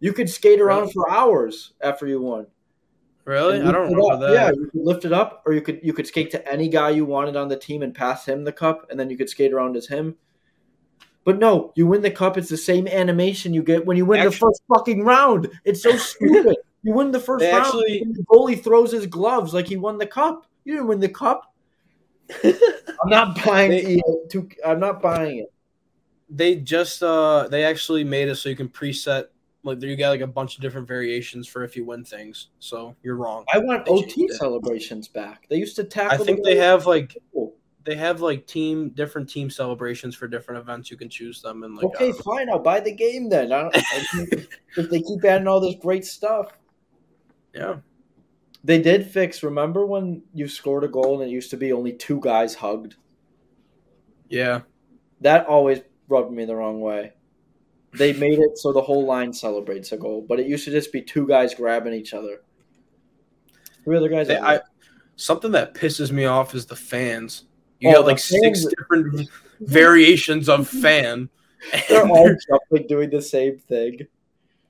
[0.00, 0.92] You could skate around Really?
[0.94, 2.46] for hours after you won.
[3.26, 3.60] Really?
[3.60, 4.20] I don't lift remember up.
[4.20, 4.32] that.
[4.32, 6.88] Yeah, you could lift it up, or you could you could skate to any guy
[6.90, 9.52] you wanted on the team and pass him the cup, and then you could skate
[9.52, 10.16] around as him.
[11.24, 12.38] But no, you win the cup.
[12.38, 15.50] It's the same animation you get when you win the first fucking round.
[15.66, 16.56] It's so stupid.
[16.82, 17.64] You win the first They round.
[17.66, 20.46] actually- and the goalie throws his gloves like he won the cup.
[20.64, 21.52] You didn't win the cup.
[22.44, 23.70] I'm not buying.
[23.70, 24.02] They- EA
[24.64, 25.52] I'm not buying it.
[26.30, 29.26] They just uh they actually made it so you can preset
[29.64, 32.48] like you got like a bunch of different variations for if you win things.
[32.58, 33.44] So you're wrong.
[33.52, 34.38] I want They OT changed it.
[34.38, 35.46] celebrations back.
[35.50, 36.20] They used to tackle.
[36.22, 37.54] I think the they have like Cool.
[37.84, 40.90] they have like team different team celebrations for different events.
[40.90, 42.48] You can choose them and like Okay, uh, fine.
[42.48, 43.52] I'll buy the game then.
[43.52, 44.06] I don't, I-
[44.78, 46.56] if they keep adding all this great stuff,
[47.54, 47.76] yeah.
[48.64, 49.42] they did fix.
[49.42, 52.96] Remember when you scored a goal and it used to be only two guys hugged?
[54.28, 54.62] Yeah.
[55.20, 57.12] That always rubbed me the wrong way.
[57.94, 60.92] They made it so the whole line celebrates a goal, but it used to just
[60.92, 62.42] be two guys grabbing each other.
[63.84, 64.28] Three other guys.
[64.28, 64.60] They, I,
[65.16, 67.44] something that pisses me off is the fans.
[67.80, 69.28] You Oh, got like six fans- different
[69.60, 71.28] variations of fan.
[71.88, 72.34] They're all
[72.70, 74.06] jumping, doing the same thing.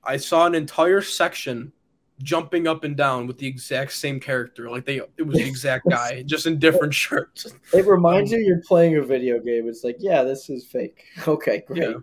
[0.03, 1.71] I saw an entire section
[2.21, 4.69] jumping up and down with the exact same character.
[4.69, 7.53] Like they, it was the exact guy, just in different shirts.
[7.73, 9.67] It reminds you you're playing a video game.
[9.67, 11.05] It's like, yeah, this is fake.
[11.27, 11.81] Okay, great.
[11.81, 11.93] Yeah.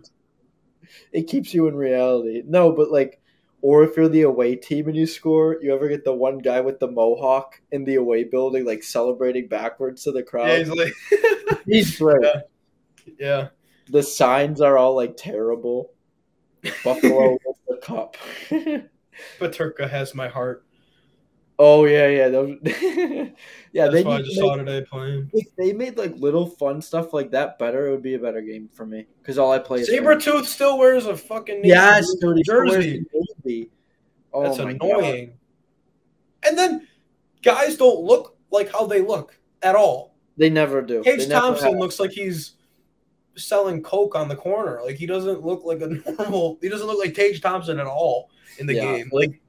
[1.13, 2.43] It keeps you in reality.
[2.45, 3.21] No, but like,
[3.61, 6.59] or if you're the away team and you score, you ever get the one guy
[6.59, 10.47] with the mohawk in the away building, like celebrating backwards to the crowd?
[10.47, 10.93] Yeah, he's like,
[11.65, 12.23] He's great.
[12.23, 12.41] Yeah.
[13.19, 13.47] yeah.
[13.89, 15.93] The signs are all like terrible.
[16.83, 18.17] Buffalo with the cup.
[19.39, 20.65] Peterka has my heart.
[21.59, 23.29] oh yeah, yeah, those, yeah.
[23.73, 25.29] That's they why I just make- saw today playing.
[25.33, 28.41] If they made like little fun stuff like that better, it would be a better
[28.41, 29.05] game for me.
[29.21, 33.05] Because all I play is Sabretooth still wears a fucking Yes, dude, he jersey.
[34.33, 35.33] Oh That's annoying.
[36.43, 36.87] And then
[37.43, 40.15] guys don't look like how they look at all.
[40.37, 41.03] They never do.
[41.03, 42.55] Tage They Thompson looks like he's
[43.35, 44.81] selling coke on the corner.
[44.83, 45.87] Like he doesn't look like a
[46.19, 46.57] normal.
[46.61, 48.97] He doesn't look like Tage Thompson at all in the Yeah.
[48.97, 49.09] game.
[49.11, 49.41] Like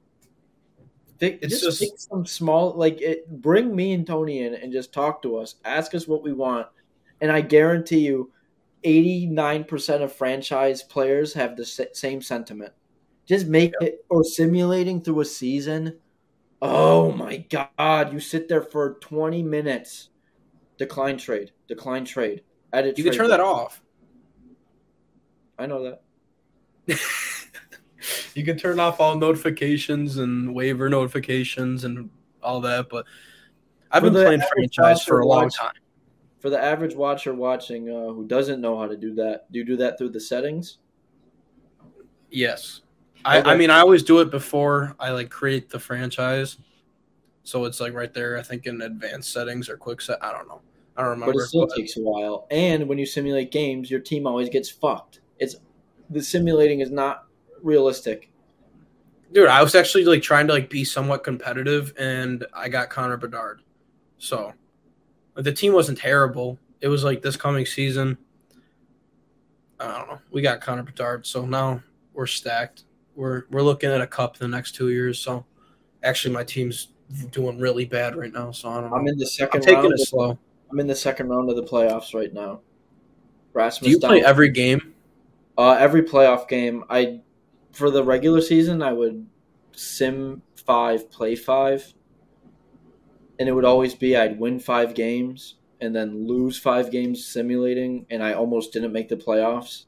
[1.19, 4.93] They, It's just, just- some small like it, bring me and Tony in and just
[4.93, 5.57] talk to us.
[5.65, 6.67] Ask us what we want,
[7.21, 8.33] and I guarantee you,
[8.85, 12.73] eighty nine percent of franchise players have the same sentiment.
[13.27, 15.99] Just make it or simulating through a season.
[16.61, 17.39] Oh my
[17.79, 18.13] god!
[18.13, 20.09] You sit there for twenty minutes.
[20.79, 21.53] Decline trade.
[21.69, 22.43] Decline trade.
[22.73, 22.99] Edit.
[22.99, 23.83] You can turn that off.
[25.59, 26.03] I know that.
[28.35, 32.11] you can turn off all notifications and waiver notifications and
[32.43, 33.07] all that, but
[33.91, 35.75] I've For been playing franchise for a long watch- time.
[36.41, 39.65] For the average watcher watching uh, who doesn't know how to do that, do you
[39.65, 40.79] do that through the settings?
[42.31, 42.81] Yes.
[43.25, 46.59] I, I mean I always do it before I like create the franchise.
[47.45, 50.19] So it's like right there, I think in advanced settings or quick set.
[50.21, 50.61] I don't know.
[50.97, 51.33] I don't remember.
[51.33, 52.47] but it still but- takes a while.
[52.51, 55.21] And when you simulate games, your team always gets fucked.
[55.39, 55.57] It's
[56.11, 57.25] the simulating is not
[57.63, 58.31] realistic.
[59.33, 63.17] Dude, I was actually like trying to like be somewhat competitive, and I got Connor
[63.17, 63.63] Bedard.
[64.19, 64.53] So,
[65.35, 66.59] like, the team wasn't terrible.
[66.83, 68.19] It was like this coming season.
[69.81, 70.19] I don't know.
[70.31, 71.83] We got Connor Bedard, so now
[72.13, 72.85] we're stacked.
[73.17, 75.19] We're we're looking at a cup in the next two years.
[75.19, 75.47] So,
[76.03, 76.89] actually, my team's
[77.31, 78.53] doing really bad right now.
[78.53, 78.97] So I don't know.
[78.97, 79.61] I'm in the second.
[79.61, 79.93] I'm 2nd taking round.
[79.95, 80.39] it Of, slow.
[80.73, 82.61] I'm in the second round of the playoffs right now.
[83.53, 84.95] Rasmus Do you play every game?
[85.59, 86.85] uh, every playoff game?
[86.89, 87.21] I
[87.73, 89.27] for the regular season, I would
[89.73, 91.93] sim five, play five,
[93.39, 98.07] and it would always be I'd win five games and then lose five games simulating,
[98.09, 99.85] and I almost didn't make the playoffs.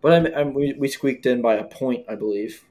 [0.00, 2.64] But I'm, I'm we, we squeaked in by a point, I believe.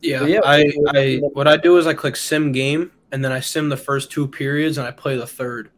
[0.00, 3.40] Yeah, yeah, I, I what I do is I click sim game and then I
[3.40, 5.70] sim the first two periods and I play the third,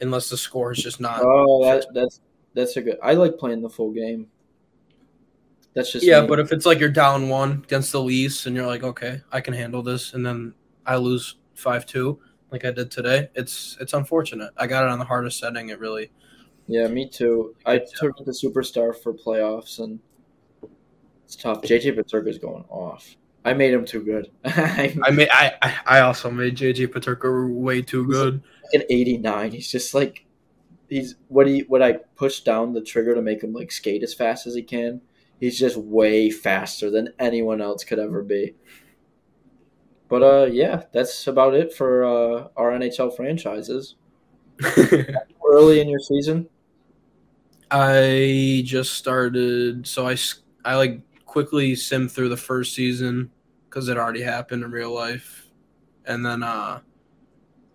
[0.00, 1.20] unless the score is just not.
[1.22, 2.20] Oh, that, that's
[2.54, 2.98] that's a good.
[3.02, 4.28] I like playing the full game.
[5.74, 6.26] That's just yeah, me.
[6.26, 9.40] but if it's like you're down one against the Leafs and you're like, okay, I
[9.40, 12.20] can handle this, and then I lose five two
[12.50, 14.52] like I did today, it's it's unfortunate.
[14.56, 15.68] I got it on the hardest setting.
[15.68, 16.10] It really.
[16.66, 17.54] yeah, me too.
[17.64, 20.00] I took the superstar for playoffs, and
[21.24, 21.62] it's tough.
[21.62, 23.16] JJ Peterka is going off.
[23.44, 24.30] I made him too good.
[24.44, 28.42] I made I I I also made JJ Peterka way too good.
[28.74, 29.52] At 89.
[29.52, 30.26] He's just like
[30.88, 34.14] he's what he what I push down the trigger to make him like skate as
[34.14, 35.02] fast as he can.
[35.40, 38.54] He's just way faster than anyone else could ever be.
[40.08, 43.94] But uh yeah, that's about it for uh our NHL franchises.
[45.46, 46.48] Early in your season?
[47.70, 53.30] I just started, so I, s- I like quickly sim through the first season
[53.68, 55.48] because it already happened in real life,
[56.04, 56.80] and then uh,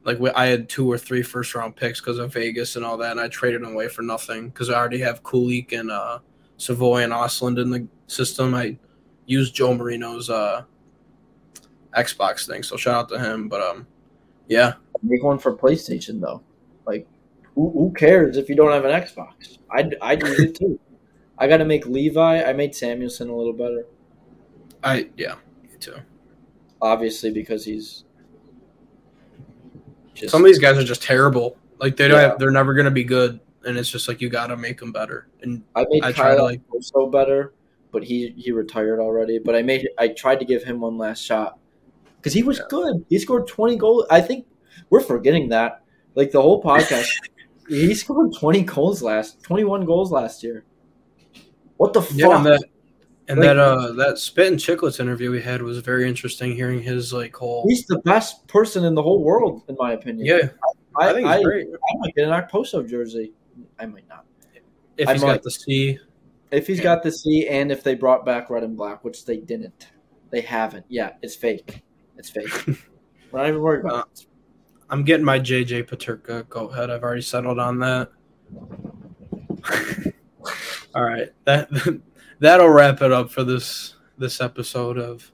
[0.06, 2.97] like we, I had two or three first round picks because of Vegas and all
[2.97, 6.20] that, and I traded them away for nothing because I already have Kulich and uh,
[6.58, 8.53] Savoie and Östlund in the system.
[8.56, 8.78] I
[9.26, 10.64] used Joe Marino's uh,
[11.97, 13.49] Xbox thing, so shout out to him.
[13.49, 13.88] But um,
[14.47, 16.41] yeah, Make one for PlayStation though.
[16.86, 17.08] Like
[17.56, 19.58] who, who cares if you don't have an Xbox?
[19.72, 20.80] I I do it too.
[21.38, 22.43] I got to make Levi.
[22.43, 23.88] I made Samuelsson a little better,
[24.84, 25.97] I yeah, me too.
[26.82, 28.05] obviously because he's
[30.16, 31.57] just Some of these guys are just terrible.
[31.80, 32.30] Like they don't Yeah.
[32.30, 34.91] have, they're never gonna be good, and it's just like you got to make them
[34.91, 35.28] better.
[35.41, 37.53] And I made I try to, Kyle like- so better,
[37.91, 39.39] but he he retired already.
[39.39, 41.59] But I made I tried to give him one last shot
[42.18, 42.66] because he was Yeah.
[42.70, 43.05] good.
[43.09, 44.05] He scored twenty goals.
[44.09, 44.45] I think
[44.89, 45.82] we're forgetting that.
[46.16, 47.07] Like the whole podcast,
[47.68, 50.63] he scored twenty goals last, twenty one goals last year.
[51.78, 52.43] What the yeah, fuck?
[52.45, 52.63] that
[53.28, 56.55] and Like- that uh that Spit and Chicklets interview we had was very interesting.
[56.55, 60.26] Hearing his like whole He's the best person in the whole world, in my opinion.
[60.26, 60.49] yeah,
[60.97, 61.67] I, I, think I, great.
[61.67, 63.34] I might get an Okposo jersey.
[63.80, 64.26] I might not.
[64.97, 65.34] If he's might.
[65.34, 65.99] got the C,
[66.51, 69.38] If he's got the C, and if they brought back red and black, which they
[69.38, 69.89] didn't,
[70.30, 70.86] they haven't.
[70.88, 71.84] Yeah, it's fake.
[72.17, 72.49] It's fake.
[73.32, 74.26] We're not even worried about it.
[74.89, 76.47] I'm getting my JJ Peterka.
[76.47, 76.89] Go ahead.
[76.89, 78.09] I've already settled on that.
[80.93, 81.67] All right, that
[82.46, 85.32] that'll wrap it up for this this episode of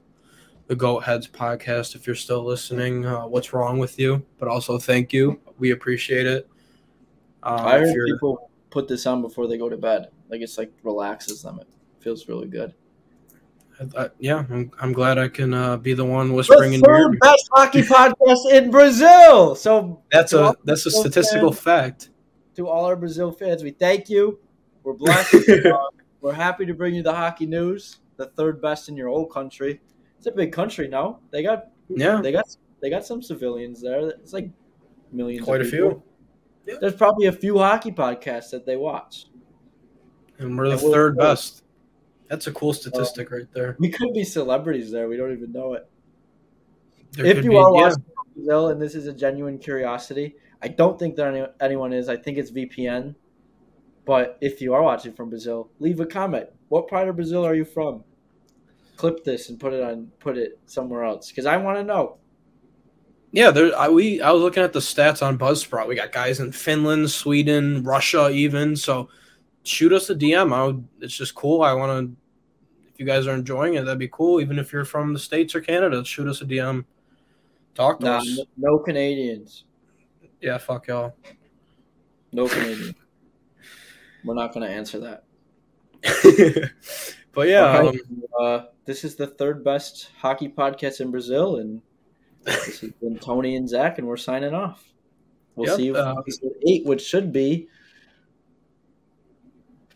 [0.66, 1.94] the Goat Heads podcast.
[1.94, 4.24] If you're still listening, uh, what's wrong with you?
[4.38, 5.38] But also, thank you.
[5.58, 6.48] We appreciate it.
[7.42, 10.08] Um, I heard people put this on before they go to bed.
[10.30, 11.60] Like it's like relaxes them.
[11.60, 11.68] It
[12.00, 12.72] feels really good.
[13.78, 16.80] I- I- yeah, I'm, I'm glad I can uh, be the one The whispering in
[16.80, 19.54] your best hockey podcast in Brazil.
[19.54, 22.10] So That's a that's a statistical fans- fact.
[22.56, 24.38] to all our Brazil fans, we thank you.
[24.82, 25.34] We're blessed.
[26.22, 27.98] Uh, we're happy to bring you the hockey news.
[28.16, 29.80] The third best in your old country.
[30.18, 31.20] It's a big country now.
[31.30, 32.44] They got Yeah, they got
[32.80, 34.08] they got some civilians there.
[34.08, 34.50] It's like
[35.12, 35.44] millions.
[35.44, 36.04] quite a of people.
[36.64, 36.78] few.
[36.80, 39.26] There's probably a few hockey podcasts that they watch.
[40.38, 41.64] And we're the And we'll- third best.
[42.28, 43.76] That's a cool statistic right there.
[43.78, 45.06] We could be celebrities there.
[45.06, 45.86] We don't even know it.
[47.12, 47.82] There if you be- are yeah.
[47.88, 48.04] watching
[48.34, 52.08] Brazil and this is a genuine curiosity, I don't think that any, anyone is.
[52.08, 53.14] I think it's VPN.
[54.04, 56.48] But if you are watching from Brazil, leave a comment.
[56.68, 58.02] What part of Brazil are you from?
[58.96, 62.18] Clip this and put it on put it somewhere else because I want to know.
[63.32, 63.76] Yeah, there.
[63.76, 65.88] I, we I was looking at the stats on Buzzsprout.
[65.88, 68.76] We got guys in Finland, Sweden, Russia, even.
[68.76, 69.08] So
[69.64, 70.52] shoot us a DM.
[70.52, 71.62] I would, it's just cool.
[71.62, 72.16] I want to.
[72.92, 74.40] If you guys are enjoying it, that'd be cool.
[74.40, 76.84] Even if you're from the states or Canada, shoot us a DM.
[77.74, 78.38] Talk to Nah, us.
[78.58, 79.64] no, no Canadians.
[80.42, 81.14] Yeah, fuck y'all.
[82.32, 82.94] No Canadians.
[84.24, 85.24] We're not going to answer that.
[87.32, 88.00] but yeah, All um,
[88.40, 91.80] uh, this is the third best hockey podcast in Brazil, and
[92.44, 94.84] this has been Tony and Zach, and we're signing off.
[95.54, 97.68] We'll Yep, see you uh, episode eight, which should be.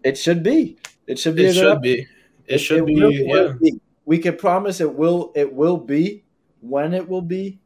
[0.04, 0.78] It should be.
[1.06, 1.46] It should be.
[1.46, 2.06] it should be.
[2.46, 2.94] It should be.
[2.94, 3.80] will- will be.
[4.04, 5.32] We can promise it will.
[5.34, 6.24] It will be.
[6.60, 7.60] When it will be,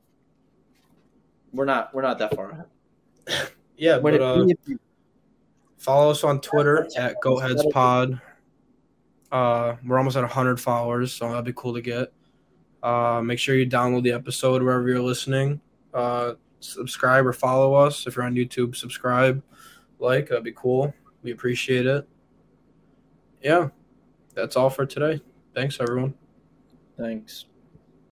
[1.53, 1.95] we're not.
[1.95, 2.67] We're not that far ahead.
[3.77, 4.79] Yeah, When but it uh, be, if you-
[5.81, 8.21] follow us on Twitter at GoHeadsPod.
[9.33, 12.13] Uh, we're almost at 100 followers, so that'd be cool to get.
[12.83, 15.61] Uh, make sure you download the episode wherever you're listening.
[15.93, 18.77] Uh, subscribe or follow us if you're on YouTube.
[18.77, 19.43] Subscribe,
[19.99, 20.95] like that'd be cool.
[21.23, 22.07] We appreciate it.
[23.43, 23.69] Yeah,
[24.35, 25.21] that's all for today.
[25.55, 26.15] Thanks, everyone.
[26.99, 27.47] Thanks.